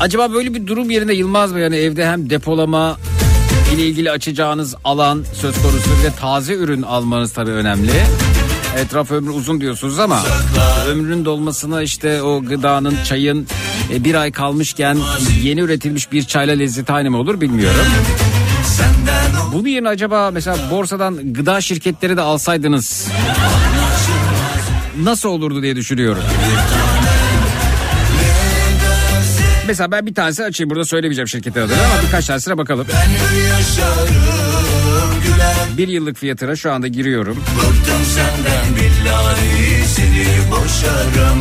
[0.01, 2.97] Acaba böyle bir durum yerine Yılmaz Bey yani evde hem depolama
[3.75, 7.93] ile ilgili açacağınız alan söz konusu bir de taze ürün almanız tabii önemli.
[8.77, 10.23] Etraf ömrü uzun diyorsunuz ama
[10.89, 13.47] ömrünün dolmasına işte o gıdanın çayın
[13.93, 14.99] e, bir ay kalmışken
[15.43, 17.87] yeni üretilmiş bir çayla lezzeti aynı mı olur bilmiyorum.
[19.53, 23.09] Bunu yerine acaba mesela borsadan gıda şirketleri de alsaydınız
[25.03, 26.23] nasıl olurdu diye düşünüyorum.
[29.67, 32.87] Mesela ben bir tanesi açayım burada söylemeyeceğim şirketin adını ama birkaç tanesine bakalım.
[35.79, 37.45] Bir yıllık fiyatına şu anda giriyorum.
[38.15, 41.39] Senden billahi seni boşarım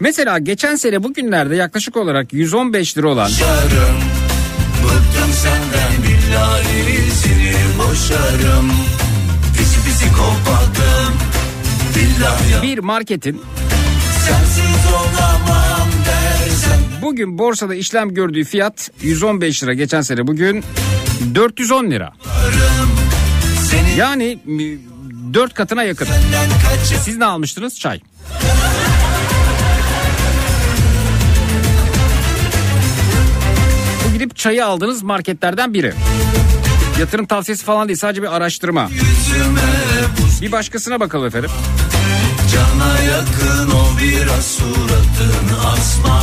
[0.00, 3.30] Mesela geçen sene bugünlerde yaklaşık olarak 115 lira olan
[4.84, 6.13] Bıktım senden billahi
[7.12, 8.72] seni boşarım
[9.58, 11.14] Pisi pisi kopadım
[11.96, 13.42] Billahi bir marketin
[14.26, 20.64] sensiz olamam dersen bugün borsada işlem gördüğü fiyat 115 lira geçen sene bugün
[21.34, 22.12] 410 lira.
[23.96, 24.38] Yani
[25.34, 26.08] 4 katına yakın.
[27.04, 27.78] Siz ne almıştınız?
[27.78, 28.00] Çay.
[34.24, 35.92] Gidip çayı aldığınız marketlerden biri.
[37.00, 38.90] Yatırım tavsiyesi falan değil sadece bir araştırma.
[40.40, 41.50] Bir başkasına bakalım efendim.
[42.52, 46.22] Cana yakın o biraz suratını asma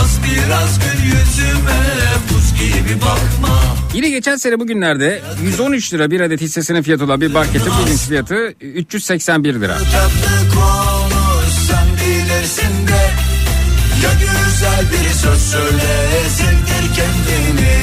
[0.00, 1.82] Az biraz gül yüzüme
[2.30, 3.60] buz gibi bakma
[3.94, 8.54] Yine geçen sene bugünlerde 113 lira bir adet hissesinin fiyatı olan bir marketin bugünkü fiyatı
[8.60, 9.78] 381 lira.
[14.02, 17.76] Ya güzel bir söz söyle sevdir kendini.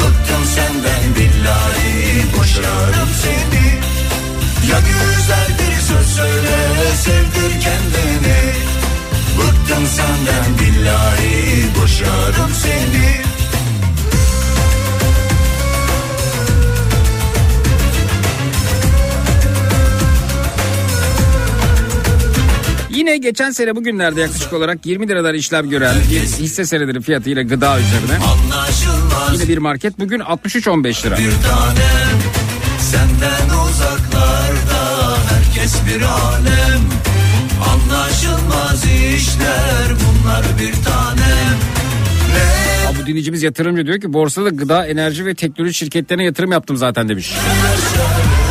[0.00, 3.66] Bıktım senden billahi boşarım seni.
[4.70, 6.56] Ya güzel bir söz söyle
[7.04, 8.40] sevdir kendini.
[9.38, 13.27] Bıktım senden billahi boşarım seni
[23.08, 27.78] Yine geçen sene bugünlerde yaklaşık olarak 20 liradan işlem gören bir hisse senedinin fiyatıyla gıda
[27.78, 28.18] üzerine
[29.32, 31.18] yine bir market bugün 63.15 lira.
[31.18, 32.18] bir tanem
[32.80, 36.82] Senden uzaklarda herkes bir alem
[37.70, 41.58] Anlaşılmaz işler bunlar bir tanem
[42.32, 46.76] Ne Ha, bu dinleyicimiz yatırımcı diyor ki borsada gıda, enerji ve teknoloji şirketlerine yatırım yaptım
[46.76, 47.32] zaten demiş.
[47.32, 48.47] güler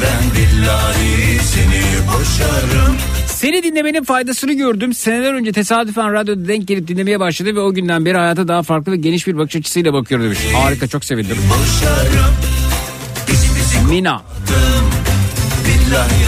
[0.00, 2.96] Senden billahi seni boşarım
[3.26, 4.94] Seni dinlemenin faydasını gördüm.
[4.94, 8.92] Seneler önce tesadüfen radyoda denk gelip dinlemeye başladı ve o günden beri hayata daha farklı
[8.92, 10.38] ve geniş bir bakış açısıyla bakıyorum demiş.
[10.54, 11.36] Harika çok sevindim.
[11.48, 12.34] Boşarım
[13.26, 14.22] Pisi pisi Mina.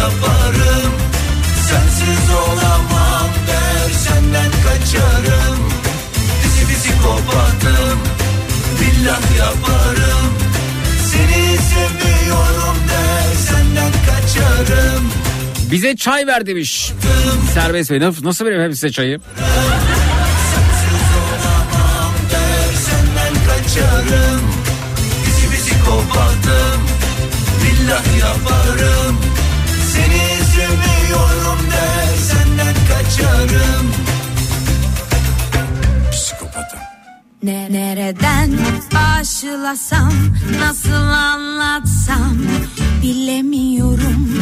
[0.01, 0.93] yaparım
[1.71, 5.59] Sensiz olamam der senden kaçarım
[6.43, 7.99] Pisi pisi kopardım
[8.81, 10.22] Billah yaparım
[14.33, 15.13] kaçarım
[15.71, 16.93] Bize çay ver demiş.
[17.55, 19.21] Serbest Bey nasıl, vereyim hem size çayı?
[23.47, 24.41] Kaçarım.
[25.25, 26.81] Pisi pisi kopardım.
[27.63, 29.19] Billah yaparım.
[29.93, 33.92] Seni sevmiyorum der senden kaçarım
[37.43, 38.51] Ne nereden
[38.95, 40.13] başlasam
[40.61, 42.39] nasıl anlatsam
[43.03, 44.41] bilemiyorum.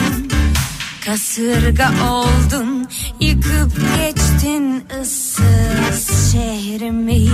[1.04, 2.88] Kasırga oldun
[3.20, 7.28] yıkıp geçtin ıssız şehrimi.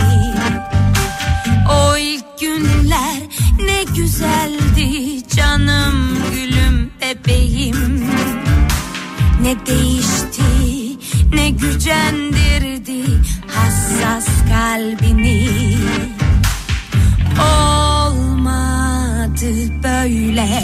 [1.70, 3.20] O ilk günler
[3.64, 8.10] ne güzeldi canım gülüm bebeğim.
[9.42, 10.86] Ne değişti
[11.32, 13.04] ne gücendirdi
[13.46, 15.48] hassas kalbini.
[17.40, 18.62] Olmadı
[19.82, 20.62] böyle.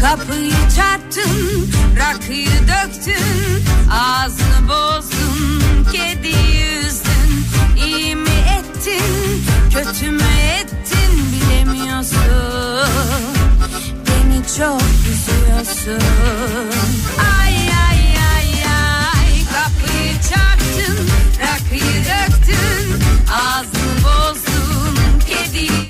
[0.00, 3.48] Kapıyı çarptın, rakıyı döktün
[3.90, 7.46] Ağzını bozdun, kedi yüzdün.
[7.86, 10.22] İyi mi ettin, kötü mü
[10.60, 12.18] ettin bilemiyorsun.
[14.06, 16.02] Beni çok üzüyorsun.
[17.40, 17.47] Ay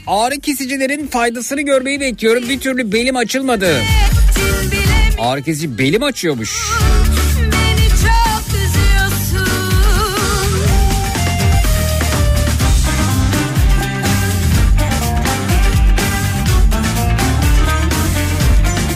[0.07, 2.49] Ağrı kesicilerin faydasını görmeyi bekliyorum.
[2.49, 3.80] Bir türlü belim açılmadı.
[5.18, 6.59] Ağrı kesici belim açıyormuş.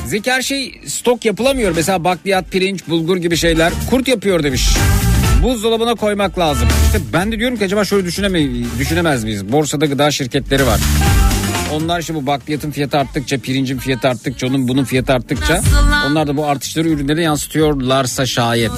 [0.06, 1.72] Zeki her şey stok yapılamıyor.
[1.76, 4.68] Mesela bakliyat, pirinç, bulgur gibi şeyler kurt yapıyor demiş.
[5.42, 6.68] Buzdolabına koymak lazım.
[6.86, 8.40] İşte ben de diyorum ki acaba şöyle düşüneme,
[8.78, 9.52] düşünemez miyiz?
[9.52, 10.80] Borsada gıda şirketleri var.
[11.72, 15.62] Onlar işte bu bakliyatın fiyatı arttıkça, pirincin fiyatı arttıkça, onun bunun fiyatı arttıkça
[16.10, 18.70] onlar da bu artışları ürünlere yansıtıyorlarsa şayet.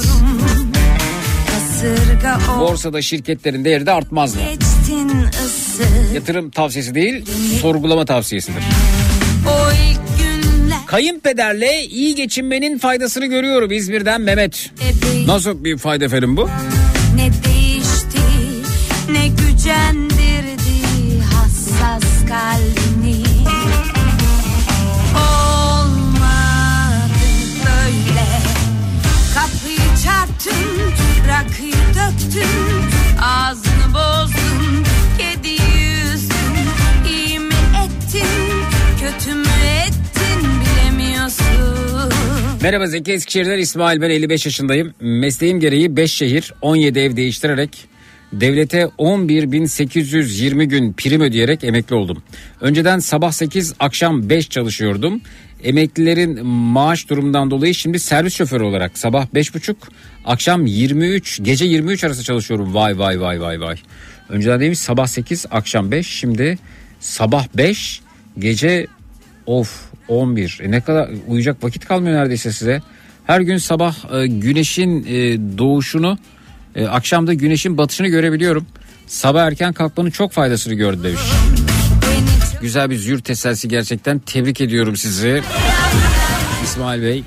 [2.61, 4.41] Borsada şirketlerin değeri de artmaz mı?
[6.15, 7.27] Yatırım tavsiyesi değil,
[7.61, 8.63] sorgulama tavsiyesidir.
[9.49, 10.14] O ilk
[10.95, 14.71] Kayınpederle iyi geçinmenin faydasını görüyorum İzmir'den Mehmet.
[15.27, 16.49] Nasıl bir fayda efendim bu?
[42.65, 44.95] Merhaba Zeki Eskişehir'den İsmail ben 55 yaşındayım.
[45.01, 47.71] Mesleğim gereği 5 şehir 17 ev değiştirerek
[48.33, 52.23] devlete 11.820 gün prim ödeyerek emekli oldum.
[52.61, 55.21] Önceden sabah 8 akşam 5 çalışıyordum.
[55.65, 59.75] Emeklilerin maaş durumundan dolayı şimdi servis şoförü olarak sabah 5.30
[60.25, 62.75] akşam 23 gece 23 arası çalışıyorum.
[62.75, 63.77] Vay vay vay vay vay.
[64.29, 66.59] Önceden demiş sabah 8 akşam 5 şimdi
[67.01, 68.01] sabah 5
[68.39, 68.87] gece
[69.47, 70.61] Of 11.
[70.63, 72.81] E ne kadar uyuyacak vakit kalmıyor neredeyse size.
[73.27, 76.19] Her gün sabah e, güneşin e, doğuşunu,
[76.75, 78.67] e, akşam da güneşin batışını görebiliyorum.
[79.07, 81.21] Sabah erken kalkmanın çok faydasını gördü demiş.
[82.61, 84.19] Güzel bir züğürt teselsi gerçekten.
[84.19, 85.43] Tebrik ediyorum sizi.
[86.65, 87.25] İsmail Bey.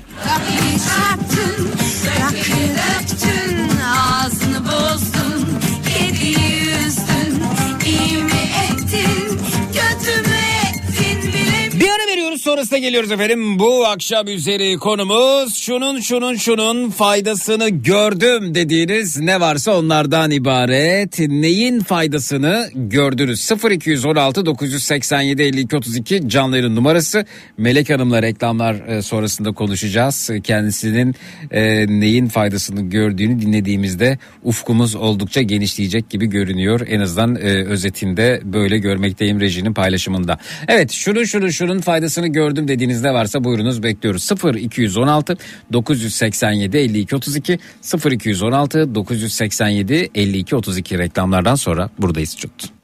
[12.48, 13.58] Sonrasında geliyoruz efendim.
[13.58, 21.18] Bu akşam üzeri konumuz şunun şunun şunun faydasını gördüm dediğiniz ne varsa onlardan ibaret.
[21.18, 23.50] Neyin faydasını gördünüz?
[23.70, 27.24] 0216 987 52 32 canlı numarası.
[27.58, 30.30] Melek Hanım'la reklamlar e, sonrasında konuşacağız.
[30.44, 31.14] Kendisinin
[31.50, 36.80] e, neyin faydasını gördüğünü dinlediğimizde ufkumuz oldukça genişleyecek gibi görünüyor.
[36.88, 40.38] En azından e, özetinde böyle görmekteyim rejinin paylaşımında.
[40.68, 44.22] Evet şunun şunun şunun faydasını gördüm dediğiniz ne varsa buyurunuz bekliyoruz.
[44.22, 45.36] 0 216
[45.72, 52.77] 987 52 32 0 216 987 52 32 reklamlardan sonra buradayız Çut.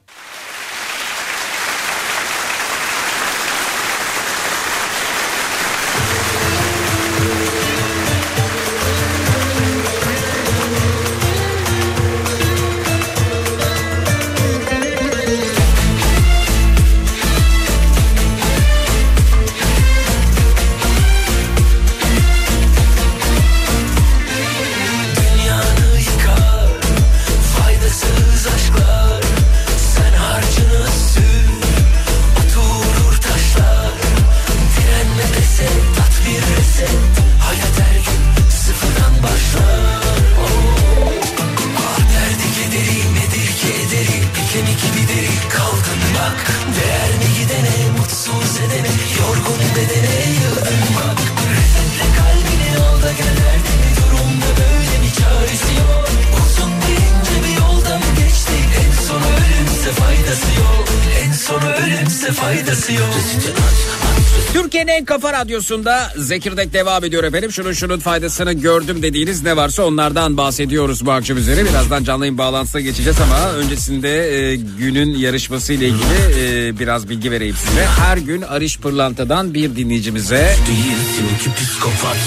[65.25, 67.51] Kafa radyosunda Zekirdek devam ediyor efendim.
[67.51, 71.65] Şunun şunun faydasını gördüm dediğiniz ne varsa onlardan bahsediyoruz bu akşam üzere.
[71.65, 77.31] Birazdan canlı yayın bağlantısına geçeceğiz ama öncesinde e, günün yarışması ile ilgili e, biraz bilgi
[77.31, 77.85] vereyim size.
[77.85, 82.17] Her gün Arış Pırlanta'dan bir dinleyicimize Değilsin ki psikopat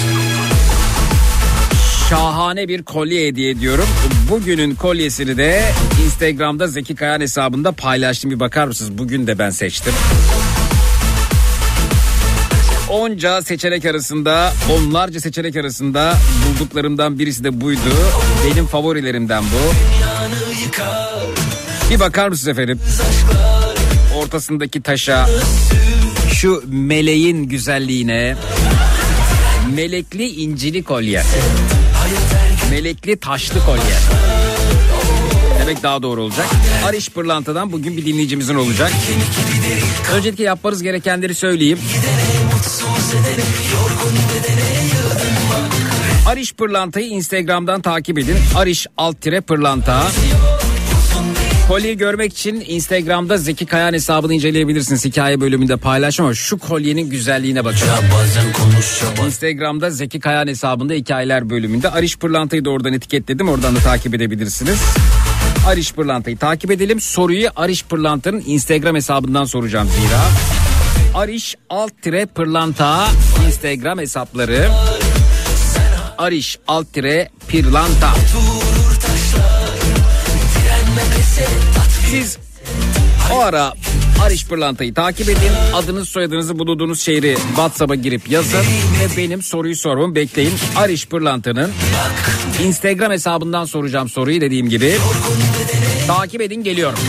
[2.09, 3.85] şahane bir kolye hediye ediyorum.
[4.29, 5.71] Bugünün kolyesini de
[6.05, 8.31] Instagram'da Zeki Kayan hesabında paylaştım.
[8.31, 8.97] Bir bakar mısınız?
[8.97, 9.93] Bugün de ben seçtim.
[12.89, 16.17] Onca seçenek arasında, onlarca seçenek arasında
[16.47, 17.79] bulduklarımdan birisi de buydu.
[18.45, 19.73] Benim favorilerimden bu.
[21.93, 22.79] Bir bakar mısınız efendim?
[24.15, 25.29] Ortasındaki taşa,
[26.33, 28.35] şu meleğin güzelliğine,
[29.75, 31.23] melekli incili kolye.
[32.71, 33.83] Melekli taşlı kolye.
[35.61, 36.45] Demek daha doğru olacak.
[36.85, 38.91] Ariş Pırlanta'dan bugün bir dinleyicimizin olacak.
[40.13, 41.79] Öncelikle yapmanız gerekenleri söyleyeyim.
[46.25, 48.37] Ariş Pırlanta'yı Instagram'dan takip edin.
[48.55, 50.07] Ariş alt tire pırlanta.
[51.67, 55.05] Kolyeyi görmek için Instagram'da Zeki Kayan hesabını inceleyebilirsiniz.
[55.05, 57.79] Hikaye bölümünde paylaşım ama şu kolyenin güzelliğine bakın.
[59.25, 63.49] Instagram'da Zeki Kayan hesabında hikayeler bölümünde Ariş Pırlanta'yı da oradan etiketledim.
[63.49, 64.79] Oradan da takip edebilirsiniz.
[65.67, 67.01] Ariş Pırlanta'yı takip edelim.
[67.01, 70.21] Soruyu Ariş Pırlanta'nın Instagram hesabından soracağım zira.
[71.13, 73.07] Ariş alt tire pırlanta
[73.47, 74.69] Instagram hesapları.
[76.17, 78.13] Ariş alt tire pırlanta.
[82.11, 82.37] Siz
[83.33, 83.73] o ara
[84.23, 85.51] Ariş Pırlanta'yı takip edin.
[85.73, 88.59] Adınız soyadınızı bulunduğunuz şehri WhatsApp'a girip yazın.
[88.59, 90.53] Ve benim soruyu sormamı bekleyin.
[90.75, 91.71] Ariş Pırlanta'nın
[92.63, 94.97] Instagram hesabından soracağım soruyu dediğim gibi.
[96.07, 96.99] Takip edin geliyorum.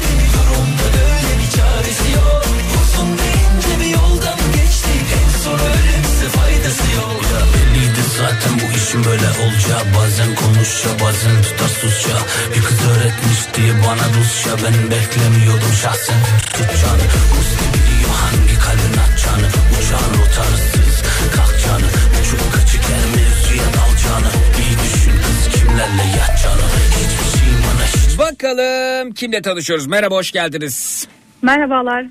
[8.98, 12.18] işin böyle olacağı Bazen konuş ya bazen tutar sus ya
[12.56, 17.04] Bir kız öğretmiş diye bana Rusça Ben beklemiyordum şahsen tutacağını
[17.36, 21.02] Musti biliyor hangi kalbin atacağını Uçağın rotarsız
[21.36, 21.88] kalkacağını
[22.32, 26.62] Çok açık her mevzuya dalacağını İyi düşün kız kimlerle yatacağını
[26.98, 29.88] Hiçbir şey bana hiç Bakalım kimle tanışıyoruz?
[29.88, 31.08] Merhaba hoş geldiniz.
[31.42, 32.06] Merhabalar.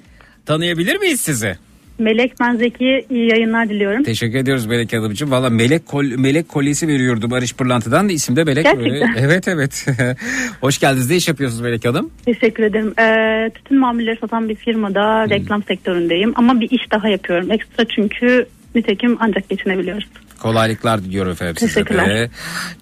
[0.47, 1.59] Tanıyabilir miyiz sizi?
[1.99, 3.07] Melek ben Zeki.
[3.11, 4.03] iyi yayınlar diliyorum.
[4.05, 5.31] Teşekkür ediyoruz Melek Hanımcığım.
[5.31, 8.65] Valla melek, kol, melek kolyesi veriyordum Barış Pırlantı'dan da isim de Melek.
[8.65, 9.15] Gerçekten.
[9.19, 9.87] Evet evet.
[10.61, 11.11] Hoş geldiniz.
[11.11, 12.11] Ne iş yapıyorsunuz Melek Hanım?
[12.25, 12.95] Teşekkür ederim.
[13.01, 16.33] Ee, tütün mamulleri satan bir firmada reklam sektöründeyim.
[16.37, 17.53] Ama bir iş daha yapıyorum.
[17.53, 20.09] Ekstra çünkü nitekim ancak geçinebiliyoruz.
[20.39, 22.09] Kolaylıklar diliyorum efendim size Teşekkürler.
[22.09, 22.31] de.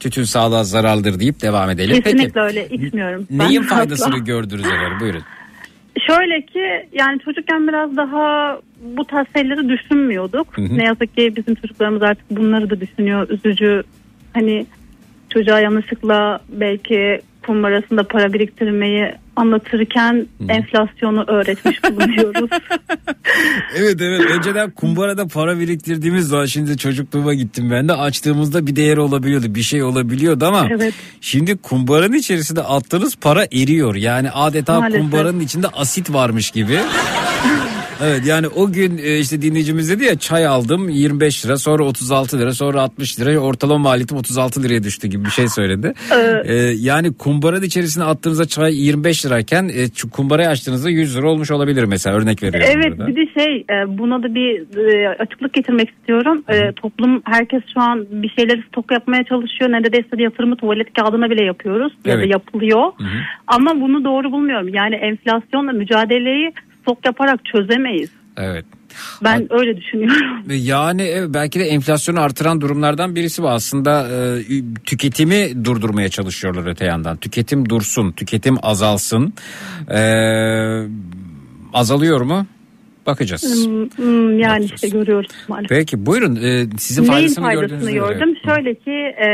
[0.01, 2.01] Tütün sağlığa zararlıdır deyip devam edelim.
[2.03, 3.27] Kesinlikle Peki öyle içmiyorum.
[3.31, 3.77] Ben neyin asla.
[3.77, 5.23] faydasını gördünüz efendim buyurun.
[6.07, 10.59] Şöyle ki yani çocukken biraz daha bu tarz şeyleri düşünmüyorduk.
[10.59, 10.79] Hı hı.
[10.79, 13.29] Ne yazık ki bizim çocuklarımız artık bunları da düşünüyor.
[13.29, 13.83] Üzücü
[14.33, 14.67] hani
[15.31, 22.51] çocuğa yanlışlıkla belki kumbarasında para biriktirmeyi anlatırken enflasyonu öğretmiş bulunuyoruz.
[23.77, 28.97] Evet evet önceden kumbarada para biriktirdiğimiz zaman şimdi çocukluğuma gittim ben de açtığımızda bir değer
[28.97, 30.95] olabiliyordu bir şey olabiliyordu ama Evet.
[31.21, 35.01] şimdi kumbaranın içerisinde attığınız para eriyor yani adeta Maalesef.
[35.01, 36.79] kumbaranın içinde asit varmış gibi.
[38.03, 42.39] Evet yani o gün e, işte dinleyicimiz dedi ya çay aldım 25 lira sonra 36
[42.41, 45.93] lira sonra 60 lira ortalama maliyetim 36 liraya düştü gibi bir şey söyledi.
[46.45, 51.85] Ee, yani kumbaranın içerisine attığınızda çay 25 lirayken e, kumbarayı açtığınızda 100 lira olmuş olabilir
[51.85, 52.71] mesela örnek veriyorum.
[52.75, 53.07] Evet burada.
[53.07, 56.45] bir de şey e, buna da bir e, açıklık getirmek istiyorum.
[56.49, 59.71] E, Toplum herkes şu an bir şeyleri stok yapmaya çalışıyor.
[59.71, 61.93] Neredeyse yatırımı tuvalet kağıdına bile yapıyoruz.
[62.05, 62.33] Ya da Evet.
[62.33, 62.93] yapılıyor.
[63.47, 64.69] Ama bunu doğru bulmuyorum.
[64.69, 66.53] Yani enflasyonla mücadeleyi
[66.85, 68.11] stok yaparak çözemeyiz.
[68.37, 68.65] Evet.
[69.25, 70.43] Ben öyle düşünüyorum.
[70.55, 74.43] Yani belki de enflasyonu artıran durumlardan birisi bu aslında e,
[74.85, 77.17] tüketimi durdurmaya çalışıyorlar öte yandan.
[77.17, 79.33] Tüketim dursun, tüketim azalsın.
[79.91, 80.01] E,
[81.73, 82.47] azalıyor mu?
[83.07, 83.67] Bakacağız.
[83.67, 85.69] Hmm, hmm, yani işte görüyoruz maalesef.
[85.69, 88.37] Peki buyurun e, sizin Neyin faydasını, faydasını gördüğünüzü gördüm?
[88.45, 89.29] Şöyle ki e,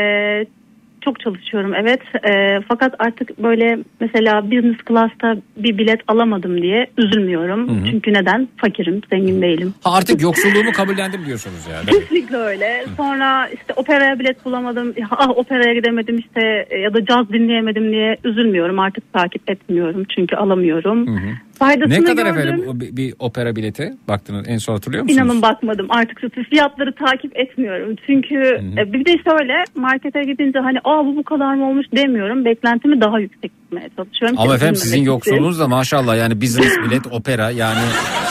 [1.11, 2.01] çok çalışıyorum evet.
[2.25, 7.69] E, fakat artık böyle mesela business class'ta bir bilet alamadım diye üzülmüyorum.
[7.69, 7.91] Hı hı.
[7.91, 8.49] Çünkü neden?
[8.57, 9.75] Fakirim, zengin değilim.
[9.85, 11.87] Ha, artık yoksulluğumu kabullendim diyorsunuz yani.
[11.87, 12.85] Kesinlikle öyle.
[12.97, 14.95] Sonra işte operaya bilet bulamadım.
[15.11, 18.79] Ah operaya gidemedim işte ya da caz dinleyemedim diye üzülmüyorum.
[18.79, 21.07] Artık takip etmiyorum çünkü alamıyorum.
[21.07, 21.31] Hı hı.
[21.61, 22.39] Faydasını ne kadar gördüm.
[22.39, 25.23] efendim o bir, bir opera bileti baktınız en son hatırlıyor musunuz?
[25.23, 27.97] İnanın bakmadım artık fiyatları takip etmiyorum.
[28.07, 28.37] Çünkü
[28.79, 32.45] e, bir de şöyle markete gidince hani aa bu bu kadar mı olmuş demiyorum.
[32.45, 34.37] Beklentimi daha yüksek tutmaya çalışıyorum.
[34.39, 37.81] Ama efendim sizin yoksulluğunuz da maşallah yani business bilet opera yani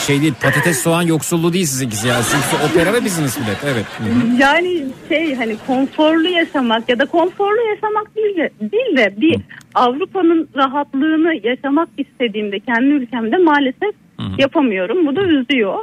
[0.08, 3.86] şey değil patates soğan yoksulluğu değil sizinkisi yani sizinkisi opera ve business bilet evet.
[3.98, 4.42] Hı hı.
[4.42, 9.40] Yani şey hani konforlu yaşamak ya da konforlu yaşamak değil de, değil de bir
[9.76, 13.96] Avrupa'nın rahatlığını yaşamak istediğimde kendi ülkemde maalesef
[14.38, 15.08] yapamıyorum.
[15.08, 15.76] Bu da üzüyor.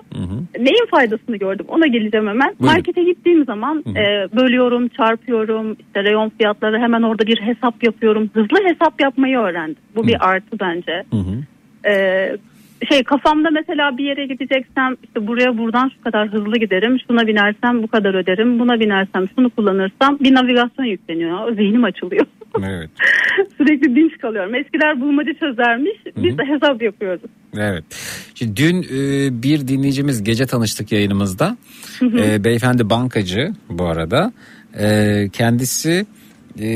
[0.58, 2.54] Neyin faydasını gördüm ona geleceğim hemen.
[2.60, 2.74] Buyurun.
[2.74, 5.72] Markete gittiğim zaman e, bölüyorum, çarpıyorum.
[5.72, 8.30] işte reyon fiyatları hemen orada bir hesap yapıyorum.
[8.34, 9.76] Hızlı hesap yapmayı öğrendim.
[9.96, 11.04] Bu bir artı bence.
[11.88, 12.36] Ee,
[12.88, 16.98] şey kafamda mesela bir yere gideceksem işte buraya buradan şu kadar hızlı giderim.
[17.06, 18.58] Şuna binersem bu kadar öderim.
[18.58, 21.52] Buna binersem şunu kullanırsam bir navigasyon yükleniyor.
[21.52, 22.26] Zihnim açılıyor.
[22.64, 22.90] Evet.
[23.56, 24.54] Sürekli dinç kalıyorum.
[24.54, 25.96] Eskiler bulmaca çözermiş.
[26.16, 27.20] Biz de hesap yapıyoruz.
[27.56, 27.84] Evet.
[28.34, 31.56] Şimdi dün e, bir dinleyicimiz gece tanıştık yayınımızda.
[32.02, 34.32] E, beyefendi bankacı bu arada.
[34.78, 36.06] E, kendisi
[36.60, 36.68] e,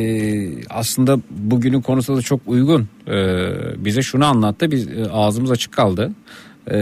[0.71, 2.89] aslında bugünün konusunda da çok uygun.
[3.09, 3.47] E,
[3.85, 4.71] bize şunu anlattı.
[4.71, 6.13] Biz e, ağzımız açık kaldı.
[6.71, 6.77] E,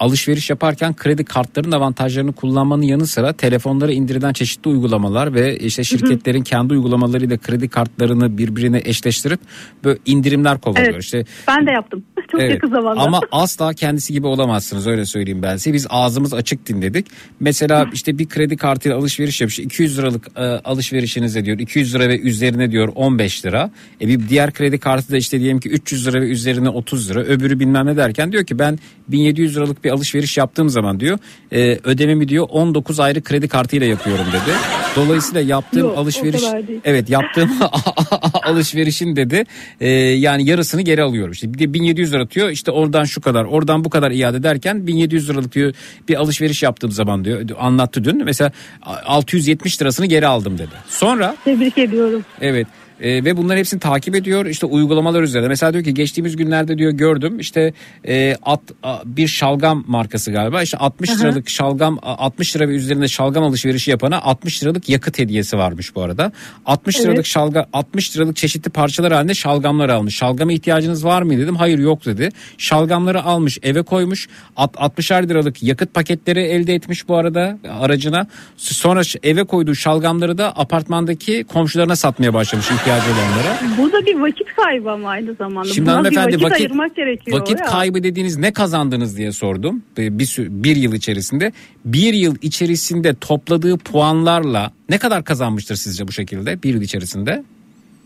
[0.00, 6.42] alışveriş yaparken kredi kartlarının avantajlarını kullanmanın yanı sıra telefonlara indirilen çeşitli uygulamalar ve işte şirketlerin
[6.42, 9.40] kendi uygulamalarıyla kredi kartlarını birbirine eşleştirip
[9.84, 10.86] böyle indirimler kovalıyor.
[10.86, 11.02] Evet.
[11.02, 12.04] İşte Ben de yaptım.
[12.32, 12.50] Çok Evet.
[12.50, 13.00] yakın zamanda.
[13.00, 15.72] Ama asla kendisi gibi olamazsınız öyle söyleyeyim ben size.
[15.72, 17.06] Biz ağzımız açık dinledik.
[17.40, 19.58] Mesela işte bir kredi kartıyla alışveriş yapmış.
[19.58, 23.70] 200 liralık e, alışverişinize diyor 200 lira ve üzerine diyor 15 lira.
[24.00, 27.20] E bir diğer kredi kartı da işte diyelim ki 300 lira ve üzerine 30 lira.
[27.20, 28.78] Öbürü bilmem ne derken diyor ki ben
[29.08, 31.18] 1700 liralık bir alışveriş yaptığım zaman diyor
[31.52, 34.56] e, ödememi diyor 19 ayrı kredi kartıyla yapıyorum dedi.
[34.96, 36.42] Dolayısıyla yaptığım Yok, alışveriş.
[36.84, 37.50] Evet yaptığım
[38.42, 39.44] alışverişin dedi
[39.80, 41.32] e, yani yarısını geri alıyorum.
[41.32, 44.86] İşte bir de 1700 lira atıyor işte oradan şu kadar oradan bu kadar iade derken
[44.86, 45.74] 1700 liralık diyor
[46.08, 48.24] bir alışveriş yaptığım zaman diyor anlattı dün.
[48.24, 50.74] Mesela 670 lirasını geri aldım dedi.
[50.88, 52.24] Sonra Tebrik ediyorum.
[52.40, 52.66] Evet.
[53.00, 55.48] E, ve bunların hepsini takip ediyor işte uygulamalar üzerinde.
[55.48, 57.72] Mesela diyor ki geçtiğimiz günlerde diyor gördüm işte
[58.08, 62.74] e, at, a, bir şalgam markası galiba işte 60 liralık şalgam a, 60 lira ve
[62.74, 66.32] üzerinde şalgam alışverişi yapana 60 liralık yakıt hediyesi varmış bu arada.
[66.66, 67.06] 60 Evet.
[67.06, 70.16] liralık şalga 60 liralık çeşitli parçalar halinde şalgamlar almış.
[70.16, 71.56] Şalgama ihtiyacınız var mı dedim.
[71.56, 72.28] Hayır yok dedi.
[72.58, 74.28] Şalgamları almış eve koymuş.
[74.56, 78.26] At, 60'ar liralık yakıt paketleri elde etmiş bu arada aracına.
[78.56, 83.78] Sonra eve koyduğu şalgamları da apartmandaki komşularına satmaya başlamış ihtiyacı olanlara.
[83.78, 85.68] Bu da bir vakit kaybı ama aynı zamanda.
[85.68, 87.40] Şimdi Buna hanımefendi bir vakit, vakit, ayırmak gerekiyor.
[87.40, 87.66] vakit ya.
[87.66, 89.82] kaybı dediğiniz ne kazandınız diye sordum.
[89.96, 91.52] Bir, bir, bir yıl içerisinde.
[91.84, 97.44] Bir yıl içerisinde topladığı puanlarla ne kadar kazanmıştır sizce bu şekilde bir yıl içerisinde?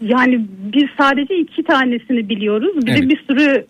[0.03, 2.87] Yani biz sadece iki tanesini biliyoruz.
[2.87, 3.03] Bir Evet.
[3.03, 3.67] de bir sürü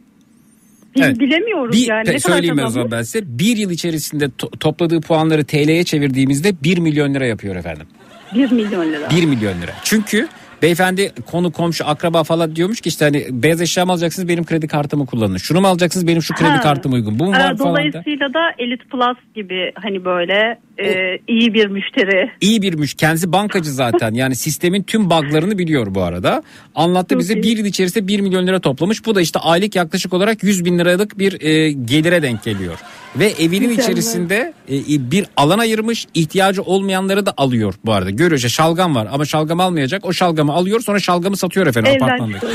[0.97, 1.21] Evet.
[1.21, 2.01] bilemiyoruz Bir, yani.
[2.01, 3.21] Ne kadar söyleyeyim ben o zaman ben size.
[3.39, 7.87] Bir yıl içerisinde to- topladığı puanları TL'ye çevirdiğimizde 1 milyon lira yapıyor efendim.
[8.35, 9.11] 1 milyon lira.
[9.11, 9.73] 1 milyon lira.
[9.85, 10.29] Çünkü
[10.63, 14.69] beyefendi konu komşu akraba falan diyormuş ki işte hani beyaz eşya mı alacaksınız benim kredi
[14.69, 15.37] kartımı kullanın.
[15.37, 16.61] Şunu mu alacaksınız benim şu kredi Ha.
[16.61, 17.19] kartım uygun.
[17.19, 17.65] Bu mu Ee, var falan da.
[17.65, 22.31] Dolayısıyla da Elite Plus gibi hani böyle e, iyi bir müşteri.
[22.41, 26.43] İyi bir müş kendisi bankacı zaten yani sistemin tüm buglarını biliyor bu arada.
[26.75, 27.43] Anlattı Çok bize iyi.
[27.43, 29.07] bir yıl içerisinde 1 milyon lira toplamış.
[29.07, 32.79] Bu da işte aylık yaklaşık olarak 100 bin liralık bir e, gelire denk geliyor.
[33.17, 33.83] Ve evinin Mükemmel.
[33.83, 38.11] içerisinde e, bir alan ayırmış ihtiyacı olmayanları da alıyor bu arada.
[38.11, 42.05] Görüyor işte şalgam var ama şalgam almayacak o şalgamı alıyor sonra şalgamı satıyor efendim Evden
[42.05, 42.47] apartmandaki.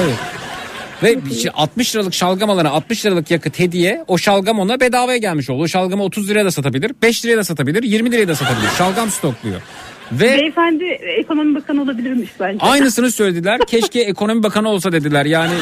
[0.00, 0.43] Evet.
[1.04, 5.18] Ve bir şey- 60 liralık şalgam alana 60 liralık yakıt hediye o şalgam ona bedavaya
[5.18, 5.62] gelmiş oldu.
[5.62, 9.10] O şalgamı 30 liraya da satabilir 5 liraya da satabilir 20 liraya da satabilir şalgam
[9.10, 9.60] stokluyor.
[10.12, 10.84] Ve Beyefendi
[11.20, 12.58] ekonomi bakanı olabilirmiş bence.
[12.60, 15.52] aynısını söylediler keşke ekonomi bakanı olsa dediler yani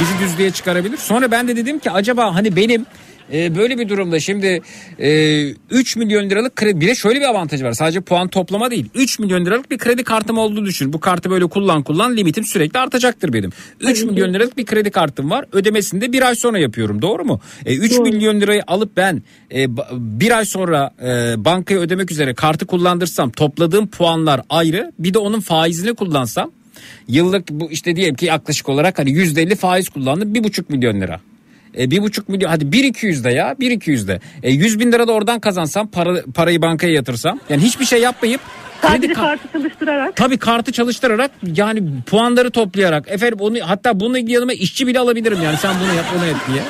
[0.00, 0.96] bizi düzlüğe çıkarabilir.
[0.96, 2.86] Sonra ben de dedim ki acaba hani benim
[3.32, 4.60] e, böyle bir durumda şimdi
[4.98, 7.72] e, 3 milyon liralık kredi bir de şöyle bir avantajı var.
[7.72, 10.92] Sadece puan toplama değil 3 milyon liralık bir kredi kartım olduğunu düşün.
[10.92, 13.50] Bu kartı böyle kullan kullan limitim sürekli artacaktır benim.
[13.80, 17.40] 3 milyon liralık bir kredi kartım var ödemesini de bir ay sonra yapıyorum doğru mu?
[17.66, 18.02] E, 3 Doğru.
[18.02, 19.22] milyon lirayı alıp ben
[19.54, 24.92] e, bir ay sonra e, bankaya ödemek üzere kartı kullandırsam topladığım puanlar ayrı.
[24.98, 26.50] Bir de onun faizini kullansam
[27.08, 31.00] Yıllık bu işte diyelim ki yaklaşık olarak hani yüzde elli faiz kullandım bir buçuk milyon
[31.00, 31.20] lira.
[31.78, 34.20] E, bir buçuk milyon hadi bir iki yüzde ya bir iki yüzde.
[34.42, 38.40] E, yüz bin lira da oradan kazansam para, parayı bankaya yatırsam yani hiçbir şey yapmayıp
[38.82, 40.16] Sadece kar- kartı çalıştırarak.
[40.16, 45.56] Tabii kartı çalıştırarak yani puanları toplayarak efendim onu hatta ilgili yanıma işçi bile alabilirim yani
[45.56, 46.62] sen bunu yap bunu et diye.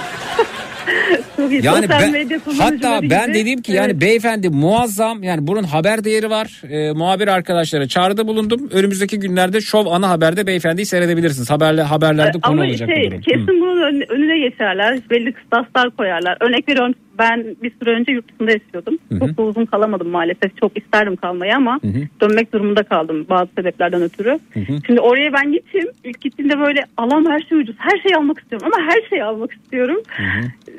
[1.39, 1.67] Çok iyi.
[1.67, 3.35] Yani Sosyal ben, hatta ben gibi.
[3.35, 4.01] dedim ki yani Evet.
[4.01, 6.63] beyefendi muazzam yani bunun haber değeri var.
[6.71, 8.69] E, muhabir arkadaşlara çağrıda bulundum.
[8.73, 11.51] Önümüzdeki günlerde Şov ana haberde beyefendiyi seyredebilirsiniz.
[11.51, 13.19] Haberle haberlerde konu Ama olacak şey, bu durum.
[13.19, 13.23] Hı.
[13.23, 14.99] kesin bunun ön- önüne geçerler.
[15.11, 16.37] Belli kıstaslar koyarlar.
[16.41, 18.99] Örnek veriyorum ben bir süre önce yurt dışında yaşıyordum.
[19.19, 20.57] Çok da uzun kalamadım maalesef.
[20.61, 21.81] Çok isterdim kalmayı ama
[22.21, 24.39] dönmek durumunda kaldım bazı sebeplerden ötürü.
[24.87, 25.85] Şimdi oraya ben gittim.
[26.05, 27.77] İlk gittiğimde böyle alam her şey ucuz.
[27.79, 30.03] Her şeyi almak istiyorum ama her şeyi almak istiyorum.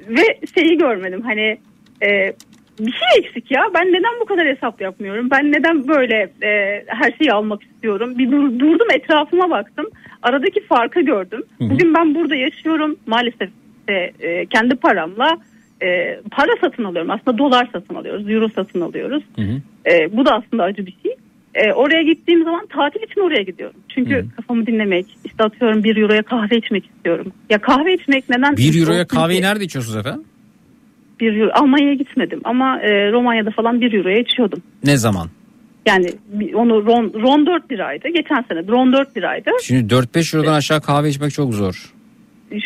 [0.10, 1.58] Ve şeyi görmedim hani
[2.02, 2.34] e,
[2.80, 3.62] bir şey eksik ya.
[3.74, 5.28] Ben neden bu kadar hesap yapmıyorum?
[5.32, 8.18] Ben neden böyle e, her şeyi almak istiyorum?
[8.18, 9.86] Bir dur- durdum etrafıma baktım.
[10.24, 11.44] Aradaki farkı gördüm.
[11.60, 12.96] Bugün ben burada yaşıyorum.
[13.08, 13.50] Maalesef
[13.90, 15.38] e, e, kendi paramla
[15.84, 17.12] e, para satın alıyorum.
[17.12, 18.30] Aslında dolar satın alıyoruz.
[18.30, 19.24] Euro satın alıyoruz.
[19.92, 21.16] E, bu da aslında acı bir şey.
[21.56, 23.80] E, oraya gittiğim zaman tatil için oraya gidiyorum.
[23.90, 27.32] Çünkü kafamı dinlemek, işte atıyorum bir euroya kahve içmek istiyorum.
[27.50, 28.58] Ya kahve içmek neden?
[28.58, 29.16] Bir euroya ki?
[29.16, 30.26] kahveyi nerede içiyorsunuz efendim?
[31.20, 31.52] bir euro.
[31.54, 34.62] Almanya'ya gitmedim ama e, Romanya'da falan bir euroya içiyordum.
[34.84, 35.28] Ne zaman?
[35.86, 36.10] Yani
[36.56, 38.08] onu ron, ron 4 liraydı.
[38.08, 39.50] Geçen sene ron 4 liraydı.
[39.64, 41.94] Şimdi 4-5 eurodan aşağı kahve içmek çok zor.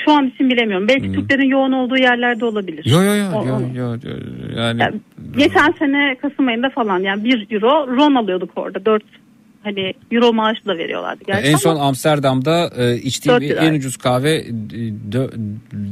[0.06, 0.88] Şu an için bilemiyorum.
[0.88, 2.86] Belki Türklerin yoğun olduğu yerlerde olabilir.
[2.86, 4.16] Yo yo yo O- yo, yo, yo,
[4.58, 5.00] yani Yani
[5.38, 9.04] geçen sene Kasım ayında falan yani 1 euro ron alıyorduk orada 4
[9.64, 11.24] Hani euro maaşı da veriyorlardı.
[11.28, 14.50] Gerçi en son Amsterdam'da e, içtiğim en ucuz kahve e,
[15.12, 15.32] dö-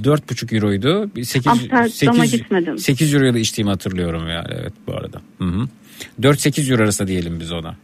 [0.03, 1.09] dört buçuk euroydu.
[1.15, 2.77] Bir Sekiz, Amsterdam'a sekiz, gitmedim.
[2.77, 5.21] 8 euroya da içtiğimi hatırlıyorum yani evet bu arada.
[5.37, 5.67] Hı hı.
[6.21, 7.75] 4-8 euro arası diyelim biz ona.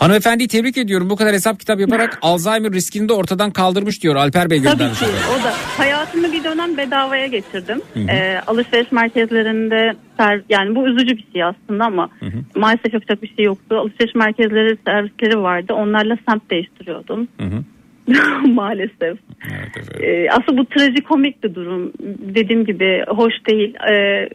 [0.00, 1.10] Hanımefendiyi tebrik ediyorum.
[1.10, 4.98] Bu kadar hesap kitap yaparak Alzheimer riskini de ortadan kaldırmış diyor Alper Bey Tabii göndermiş.
[4.98, 7.80] ki o da hayatımı bir dönem bedavaya geçirdim.
[8.08, 12.08] Ee, alışveriş merkezlerinde ser, yani bu üzücü bir şey aslında ama
[12.56, 13.76] maalesef yapacak bir şey yoktu.
[13.78, 15.72] Alışveriş merkezleri servisleri vardı.
[15.72, 17.28] Onlarla semt değiştiriyordum.
[17.40, 17.64] Hı hı.
[18.48, 19.18] maalesef.
[19.52, 20.04] Evet, evet.
[20.04, 21.92] Ee, aslında bu trajikomik bir durum.
[22.34, 23.74] Dediğim gibi hoş değil.
[23.92, 24.28] Ee,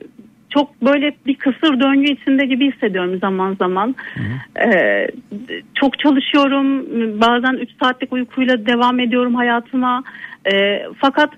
[0.56, 3.96] çok böyle bir kısır döngü içinde gibi hissediyorum zaman zaman.
[4.66, 5.08] Ee,
[5.76, 6.86] çok çalışıyorum.
[7.22, 10.04] Bazen 3 saatlik uykuyla devam ediyorum hayatıma.
[10.54, 11.30] Ee, fakat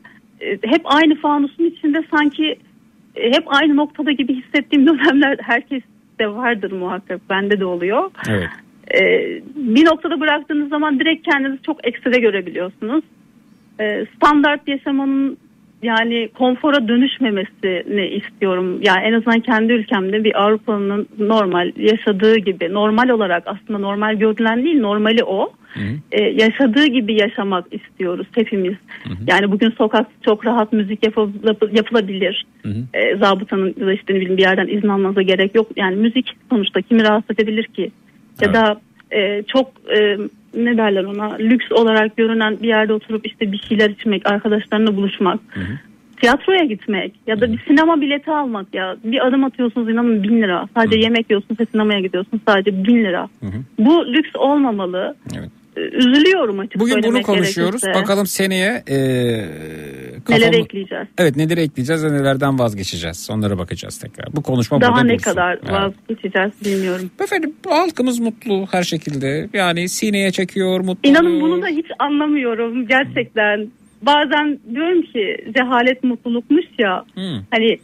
[0.41, 2.56] e, hep aynı fanusun içinde sanki
[3.15, 5.81] e, hep aynı noktada gibi hissettiğim dönemler herkes
[6.19, 7.22] de vardır muhakkak.
[7.30, 8.11] Bende de oluyor.
[8.30, 8.49] Evet.
[8.94, 13.03] Ee, bir noktada bıraktığınız zaman direkt kendinizi çok ekside görebiliyorsunuz.
[13.80, 15.38] Ee, standart yaşamanın
[15.83, 18.79] yani konfora dönüşmemesini istiyorum.
[18.81, 24.63] Yani en azından kendi ülkemde bir Avrupalı'nın normal yaşadığı gibi normal olarak aslında normal görülen
[24.63, 25.53] değil normali o.
[26.11, 28.75] Ee, yaşadığı gibi yaşamak istiyoruz hepimiz.
[29.27, 32.45] Yani bugün sokak çok rahat müzik yapıl- yapılabilir.
[32.93, 35.67] Ee, zabıtanın ya da işte ne bileyim bir yerden izin almanıza gerek yok.
[35.75, 37.81] Yani müzik sonuçta kimi rahatsız edebilir ki?
[37.81, 37.89] Ya
[38.41, 38.55] Evet.
[38.55, 38.81] da
[39.11, 40.17] e, çok e,
[40.57, 45.39] ne derler ona lüks olarak görünen bir yerde oturup işte bir şeyler içmek, arkadaşlarla buluşmak,
[46.21, 50.67] tiyatroya gitmek ya da bir sinema bileti almak ya bir adım atıyorsunuz inanın bin lira.
[50.75, 53.29] Sadece yemek yiyorsunuz ve sinemaya gidiyorsunuz sadece bin lira.
[53.79, 55.15] Bu lüks olmamalı.
[55.38, 55.49] Evet.
[55.91, 57.81] Üzülüyorum açık Bugün bunu konuşuyoruz.
[57.81, 58.01] gerekirse.
[58.03, 61.07] Bakalım seneye e, Neler kafamı- ekleyeceğiz?
[61.17, 63.29] Evet neleri ekleyeceğiz ve nelerden vazgeçeceğiz.
[63.31, 64.35] Onlara bakacağız tekrar.
[64.35, 65.31] Bu konuşma Daha ne dursun.
[65.31, 65.71] kadar Evet.
[65.71, 67.11] vazgeçeceğiz bilmiyorum.
[67.23, 69.49] Efendim halkımız mutlu her şekilde.
[69.53, 71.09] Yani sineye çekiyor mutlu.
[71.09, 73.67] İnanın bunu da hiç anlamıyorum gerçekten.
[74.01, 77.03] Bazen diyorum ki cehalet mutlulukmuş ya.
[77.15, 77.41] Hı.
[77.51, 77.77] Hani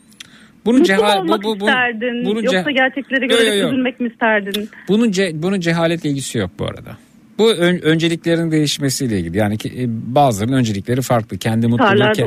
[0.65, 3.59] bunun mutlu ceha- olmak bu- bu- bu- isterdin bunun yoksa ce- gerçekleri Yo, görerek yo,
[3.59, 3.67] yo.
[3.67, 4.69] üzülmek mi isterdin?
[4.87, 6.97] Bunun ce- bunun cehaletle ilgisi yok bu arada.
[7.37, 9.37] Bu ön- önceliklerin değişmesiyle ilgili.
[9.37, 9.85] Yani ki, e,
[10.15, 11.37] bazılarının öncelikleri farklı.
[11.37, 12.23] Kendi mutluluğu ke-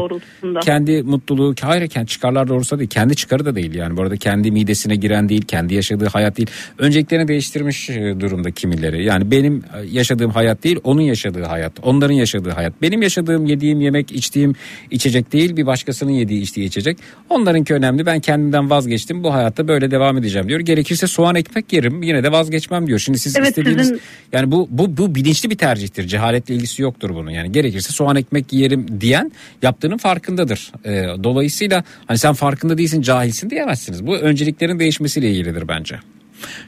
[0.60, 2.90] kendi mutluluğu hayır kendi çıkarlar doğrusu değil.
[2.90, 3.96] Kendi çıkarı da değil yani.
[3.96, 6.48] Bu arada kendi midesine giren değil, kendi yaşadığı hayat değil.
[6.78, 9.04] Önceliklerini değiştirmiş e, durumda kimileri.
[9.04, 11.72] Yani benim e, yaşadığım hayat değil, onun yaşadığı hayat.
[11.82, 12.82] Onların yaşadığı hayat.
[12.82, 14.52] Benim yaşadığım, yediğim yemek, içtiğim
[14.90, 16.98] içecek değil, bir başkasının yediği, içtiği içecek.
[17.30, 18.06] Onlarınki önemli.
[18.06, 19.24] Ben kendimden vazgeçtim.
[19.24, 20.60] Bu hayatta böyle devam edeceğim diyor.
[20.60, 22.98] Gerekirse soğan ekmek yerim, yine de vazgeçmem diyor.
[22.98, 24.00] Şimdi siz Evet, istediğiniz sizin-
[24.32, 26.02] yani bu bu bu bilinçli bir tercihtir.
[26.06, 27.30] Cehaletle ilgisi yoktur bunun.
[27.30, 29.32] Yani gerekirse soğan ekmek yerim diyen
[29.62, 30.72] yaptığının farkındadır.
[30.84, 30.90] Ee,
[31.24, 34.06] dolayısıyla hani sen farkında değilsin, cahilsin diyemezsiniz.
[34.06, 35.96] Bu önceliklerin değişmesiyle ilgilidir bence.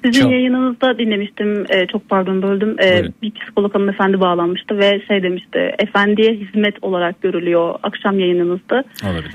[0.04, 1.64] Sizin Çok- yayınınızda dinlemiştim.
[1.70, 2.76] Ee, çok pardon böldüm.
[2.82, 3.14] Ee, Buyurun.
[3.22, 5.58] bir psikolog hanımefendi bağlanmıştı ve şey demişti.
[5.78, 8.84] Efendiye hizmet olarak görülüyor akşam yayınınızda.
[9.04, 9.34] Olabilir.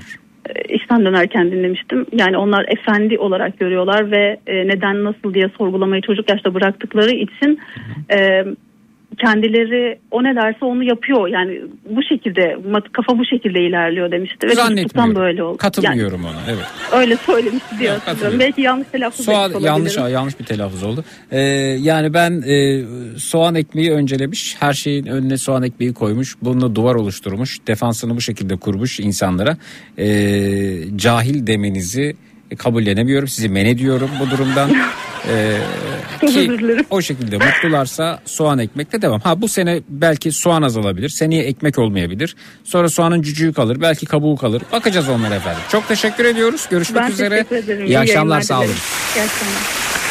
[0.70, 2.06] İşten dönerken dinlemiştim.
[2.12, 7.60] Yani onlar efendi olarak görüyorlar ve e, neden nasıl diye sorgulamayı çocuk yaşta bıraktıkları için
[8.12, 8.46] e,
[9.18, 11.28] kendileri o ne derse onu yapıyor.
[11.28, 12.58] Yani bu şekilde
[12.94, 14.48] kafa bu şekilde ilerliyor demişti.
[14.48, 15.16] Ve Zannetmiyorum.
[15.16, 15.50] böyle oldu.
[15.50, 16.42] Yani Katılmıyorum ona.
[16.48, 16.66] Evet.
[16.94, 18.40] öyle söylemişti diye Evet.
[18.40, 21.04] Belki yanlış telaffuz Soğan yanlış yanlış bir telaffuz oldu.
[21.32, 21.40] Ee,
[21.80, 22.84] yani ben e,
[23.18, 28.56] soğan ekmeği öncelemiş, her şeyin önüne soğan ekmeği koymuş, bununla duvar oluşturmuş, defansını bu şekilde
[28.56, 29.58] kurmuş insanlara
[29.98, 30.08] e,
[30.96, 32.16] cahil demenizi
[32.58, 33.28] kabullenemiyorum.
[33.28, 34.70] Sizi men ediyorum bu durumdan.
[35.28, 35.58] Ee,
[36.28, 36.58] ki
[36.90, 39.20] o şekilde mutlularsa soğan ekmekle devam.
[39.20, 41.10] Ha bu sene belki soğan azalabilir.
[41.10, 42.36] Seneye ekmek olmayabilir.
[42.64, 43.82] Sonra soğanın cücüğü kalır.
[43.82, 44.62] Belki kabuğu kalır.
[44.72, 45.62] Bakacağız onlara efendim.
[45.72, 46.68] Çok teşekkür ediyoruz.
[46.70, 47.46] Görüşmek Ben üzere.
[47.52, 47.86] ederim.
[47.86, 48.68] İyi akşamlar sağ olun.
[48.68, 50.03] İyi akşamlar.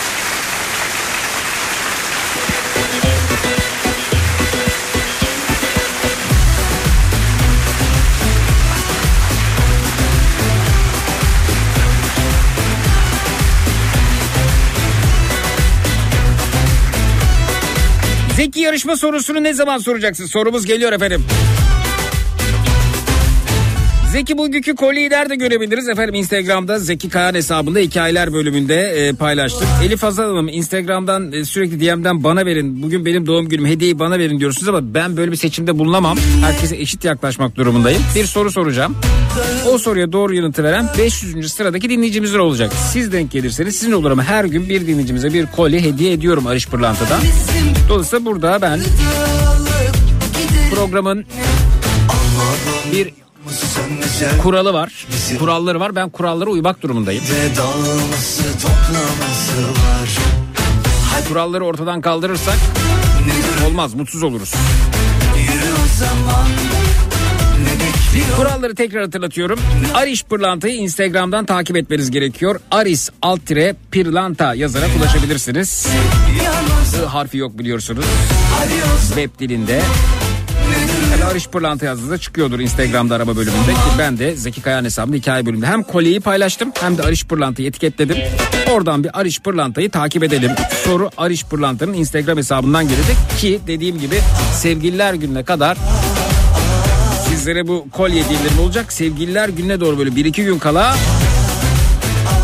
[18.60, 20.26] Yarışma sorusunu ne zaman soracaksın?
[20.26, 21.24] Sorumuz geliyor efendim.
[24.12, 29.68] Zeki bugünkü kolyeyi nerede görebiliriz efendim Instagram'da Zeki Kayan hesabında hikayeler bölümünde e, paylaştık.
[29.84, 34.18] Elif Hazal Hanım Instagram'dan e, sürekli DM'den bana verin bugün benim doğum günüm hediyeyi bana
[34.18, 36.18] verin diyorsunuz ama ben böyle bir seçimde bulunamam.
[36.40, 38.02] Herkese eşit yaklaşmak durumundayım.
[38.14, 38.96] Bir soru soracağım.
[39.70, 41.52] O soruya doğru yanıtı veren 500.
[41.52, 42.72] sıradaki dinleyicimiz olacak.
[42.92, 46.68] Siz denk gelirseniz sizin olur ama her gün bir dinleyicimize bir kolye hediye ediyorum Arış
[46.68, 47.20] Pırlanta'dan.
[47.88, 48.80] Dolayısıyla burada ben
[50.74, 51.24] programın
[52.92, 53.22] bir
[54.42, 55.06] kuralı var.
[55.38, 55.96] Kuralları var.
[55.96, 57.24] Ben kurallara uymak durumundayım.
[61.28, 62.56] Kuralları ortadan kaldırırsak
[63.66, 64.54] olmaz mutsuz oluruz.
[68.36, 69.60] Kuralları tekrar hatırlatıyorum.
[69.94, 72.60] Ariş Pırlanta'yı Instagram'dan takip etmeniz gerekiyor.
[72.70, 75.86] Aris alt tire Pırlanta yazarak ulaşabilirsiniz.
[77.02, 78.04] I harfi yok biliyorsunuz.
[79.08, 79.82] Web dilinde.
[81.22, 83.72] Yani Ariş Pırlanta yazdığınızda çıkıyordur Instagram'da araba bölümünde.
[83.72, 87.68] Ki ben de Zeki Kayan hesabında hikaye bölümünde hem kolyeyi paylaştım hem de Ariş Pırlanta'yı
[87.68, 88.16] etiketledim.
[88.70, 90.50] Oradan bir Ariş Pırlanta'yı takip edelim.
[90.84, 94.20] Soru Ariş Pırlanta'nın Instagram hesabından gelecek ki dediğim gibi
[94.54, 95.76] sevgililer gününe kadar
[97.28, 98.92] sizlere bu kolye hediyeleri olacak.
[98.92, 100.96] Sevgililer gününe doğru böyle bir iki gün kala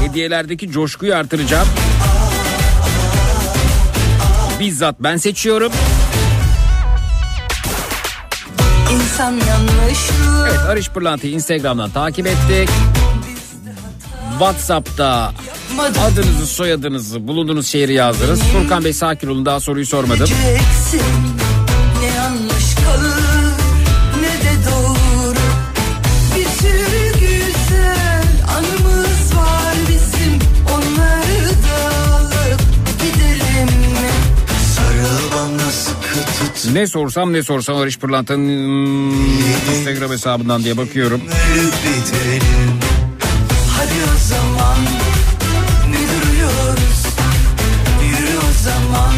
[0.01, 1.69] hediyelerdeki coşkuyu artıracağım.
[4.61, 5.73] Bizzat ben seçiyorum.
[8.93, 12.69] İnsan yanlışlığı Evet Arış Pırlanta'yı Instagram'dan takip ettik.
[14.31, 15.33] WhatsApp'ta
[16.07, 18.41] adınızı soyadınızı bulunduğunuz şehri yazdınız.
[18.43, 20.27] Furkan Bey sakin olun daha soruyu sormadım.
[20.27, 21.03] Bileceksin
[36.73, 39.11] Ne sorsam ne sorsam Arış Pırlanta'nın
[39.79, 41.21] Instagram hesabından diye bakıyorum.
[43.77, 44.79] Hadi o zaman
[45.91, 47.07] Ne duruyoruz
[48.11, 49.15] Yürü o zaman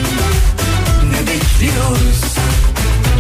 [1.10, 2.20] Ne bekliyoruz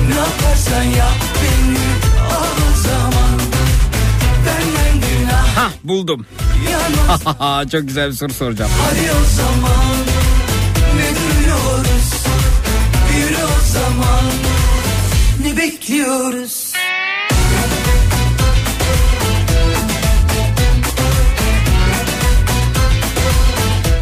[0.08, 1.78] Ne yaparsan yap beni
[2.30, 3.40] Al o zaman
[4.46, 6.26] Benden günah Hah buldum.
[7.72, 8.70] Çok güzel bir soru soracağım.
[8.82, 10.09] Hadi o zaman
[16.10, 16.72] bekliyoruz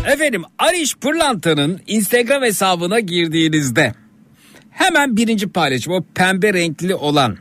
[0.06, 3.93] Efendim Ariş Pırlanta'nın Instagram hesabına girdiğinizde
[4.70, 7.36] hemen birinci paylaşım o pembe renkli olan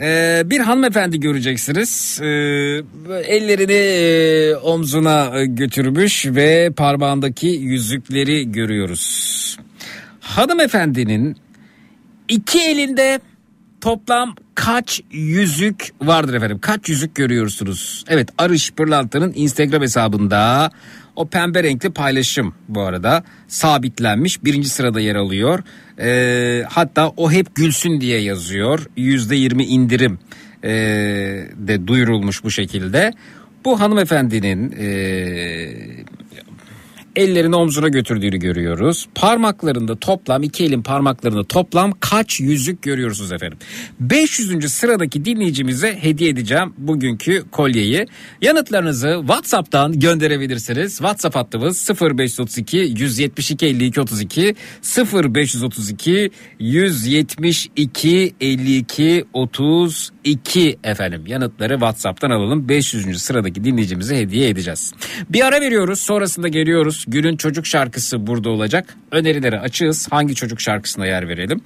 [0.00, 2.20] ee, bir hanımefendi göreceksiniz.
[2.22, 2.26] Ee,
[3.24, 9.58] ellerini e, omzuna e, götürmüş ve parmağındaki yüzükleri görüyoruz.
[10.20, 11.36] Hanımefendinin
[12.28, 13.20] iki elinde
[13.80, 16.58] toplam kaç yüzük vardır efendim?
[16.60, 18.04] Kaç yüzük görüyorsunuz?
[18.08, 20.70] Evet Arış Pırlanta'nın Instagram hesabında
[21.16, 25.62] o pembe renkli paylaşım bu arada sabitlenmiş birinci sırada yer alıyor.
[25.98, 28.86] Ee, hatta o hep gülsün diye yazıyor.
[28.96, 30.18] Yüzde yirmi indirim
[30.64, 30.68] ee,
[31.56, 33.12] de duyurulmuş bu şekilde.
[33.64, 35.95] Bu hanımefendinin ee,
[37.16, 39.08] ellerini omzuna götürdüğünü görüyoruz.
[39.14, 43.58] Parmaklarında toplam iki elin parmaklarında toplam kaç yüzük görüyorsunuz efendim.
[44.00, 44.72] 500.
[44.72, 48.06] sıradaki dinleyicimize hediye edeceğim bugünkü kolyeyi.
[48.42, 50.96] Yanıtlarınızı WhatsApp'tan gönderebilirsiniz.
[50.96, 54.54] WhatsApp hattımız 0532 172 52 32
[55.12, 61.22] 0532 172 52 32 efendim.
[61.26, 62.68] Yanıtları WhatsApp'tan alalım.
[62.68, 63.22] 500.
[63.22, 64.92] sıradaki dinleyicimize hediye edeceğiz.
[65.30, 66.00] Bir ara veriyoruz.
[66.00, 67.05] Sonrasında geliyoruz.
[67.06, 68.96] Günün çocuk şarkısı burada olacak.
[69.10, 70.08] Önerileri açığız.
[70.10, 71.60] Hangi çocuk şarkısına yer verelim?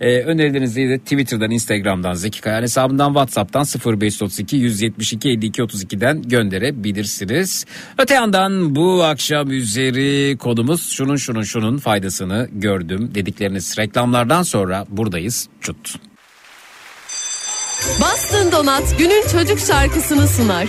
[0.00, 3.64] Ee, önerilerinizi de Twitter'dan, Instagram'dan, Zeki Kayan hesabından, WhatsApp'tan
[4.00, 7.64] 0532 172 52 32'den gönderebilirsiniz.
[7.98, 15.48] Öte yandan bu akşam üzeri konumuz şunun şunun şunun faydasını gördüm dedikleriniz reklamlardan sonra buradayız.
[15.60, 15.94] Çut.
[18.00, 20.68] Bastın Donat günün çocuk şarkısını sunar.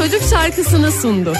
[0.00, 1.32] Çocuk şarkısını sundu.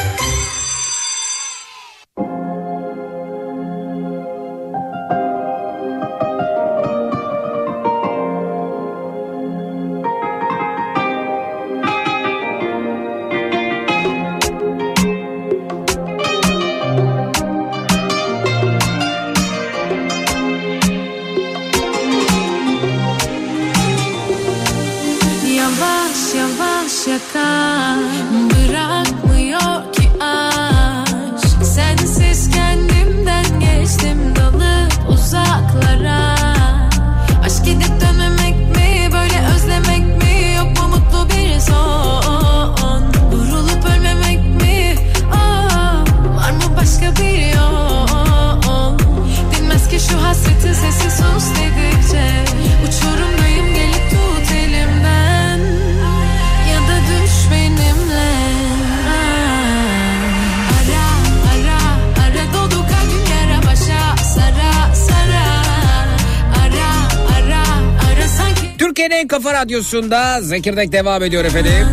[69.42, 71.86] Kafa radyosunda Zekirdek devam ediyor efendim.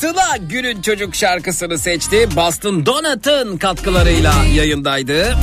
[0.00, 2.28] Sıla günün çocuk şarkısını seçti.
[2.36, 5.36] Boston Donut'ın katkılarıyla yayındaydı.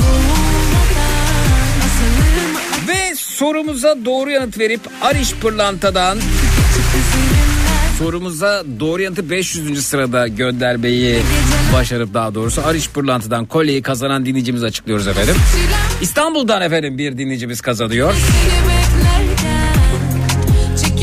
[2.88, 6.20] Ve sorumuza doğru yanıt verip Ariş Pırlanta'dan
[8.00, 9.86] sorumuza doğru yanıtı 500.
[9.86, 11.20] sırada göndermeyi
[11.74, 15.36] başarıp daha doğrusu Ariş Pırlanta'dan kolyeyi kazanan dinleyicimizi açıklıyoruz efendim.
[16.02, 18.14] İstanbul'dan efendim bir dinleyicimiz kazanıyor.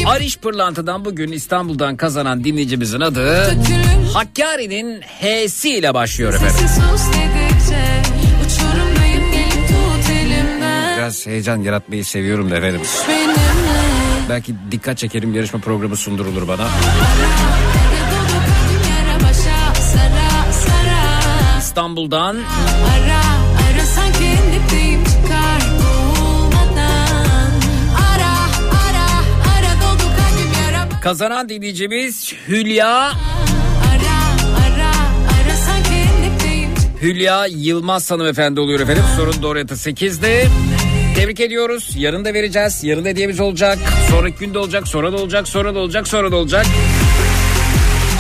[0.07, 3.57] Ariş Pırlanta'dan bugün İstanbul'dan kazanan dinleyicimizin adı
[4.13, 6.57] Hakkari'nin H'si ile başlıyor efendim.
[10.97, 12.81] Biraz heyecan yaratmayı seviyorum da efendim.
[14.29, 16.69] Belki dikkat çekerim yarışma programı sundurulur bana.
[21.79, 23.21] İstanbul'dan Ara
[23.67, 27.51] ara sanki dipteyim çıkar bulmadan
[28.15, 28.35] Ara
[28.87, 29.07] ara
[29.55, 34.17] ara doldu kalbim yara kazanan dinleyicimiz Hülya Ara
[34.65, 34.93] ara
[35.35, 36.71] ara sanki dipteyim
[37.03, 39.05] Hülya Yılmaz hanımefendi oluyor efendim.
[39.17, 40.49] Sorun doğru yanıtı 8'di.
[41.17, 41.95] Tebrik ediyoruz.
[41.97, 42.85] Yarın da vereceğiz.
[42.85, 43.79] Yarın da hediyemiz olacak.
[44.11, 44.89] Sonraki günde olacak.
[44.89, 45.49] Sonra da olacak.
[45.49, 46.09] Sonra da olacak.
[46.09, 46.67] Sonra da olacak.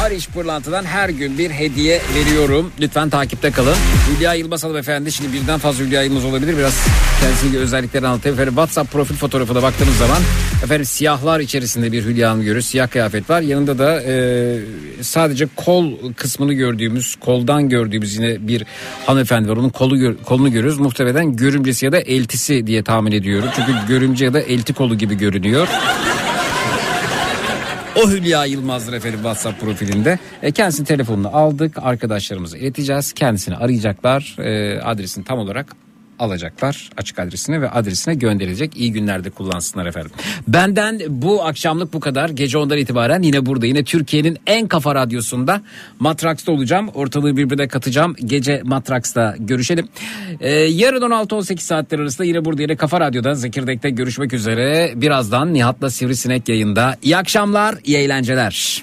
[0.04, 2.72] Ariş Pırlantı'dan her gün bir hediye veriyorum.
[2.80, 3.76] Lütfen takipte kalın.
[4.10, 6.58] Hülya Yılmaz hanımefendi şimdi birden fazla Hülya Yılmaz olabilir.
[6.58, 6.86] Biraz
[7.20, 8.34] kendisinin özelliklerini anlatayım.
[8.34, 10.18] Efendim WhatsApp profil fotoğrafına baktığınız zaman
[10.64, 12.66] efendim siyahlar içerisinde bir Hülya Hanım görüyoruz.
[12.66, 13.40] Siyah kıyafet var.
[13.40, 14.14] Yanında da e,
[15.02, 18.64] sadece kol kısmını gördüğümüz, koldan gördüğümüz yine bir
[19.06, 19.56] hanımefendi var.
[19.56, 20.78] Onun kolu kolunu görüyoruz.
[20.78, 23.48] Muhtemelen görümcesi ya da eltisi diye tahmin ediyorum.
[23.56, 25.68] Çünkü görümce ya da elti kolu gibi görünüyor.
[27.96, 30.18] O Hülya Yılmaz'dır efendim WhatsApp profilinde.
[30.42, 31.78] E, kendisinin telefonunu aldık.
[31.82, 33.12] Arkadaşlarımıza ileteceğiz.
[33.12, 34.36] Kendisini arayacaklar.
[34.38, 35.76] E, adresini tam olarak
[36.24, 36.90] alacaklar.
[36.96, 38.76] Açık adresine ve adresine gönderilecek.
[38.76, 40.10] İyi günlerde kullansınlar efendim.
[40.48, 42.28] Benden bu akşamlık bu kadar.
[42.28, 43.66] Gece ondan itibaren yine burada.
[43.66, 45.60] Yine Türkiye'nin en kafa radyosunda
[46.00, 46.88] Matraks'ta olacağım.
[46.88, 48.16] Ortalığı birbirine katacağım.
[48.24, 49.88] Gece Matraks'ta görüşelim.
[50.40, 54.92] E, yarın 16-18 saatler arasında yine burada yine Kafa Radyo'da Zekirdek'te görüşmek üzere.
[54.96, 56.96] Birazdan Nihat'la Sivrisinek yayında.
[57.02, 58.82] İyi akşamlar, iyi eğlenceler.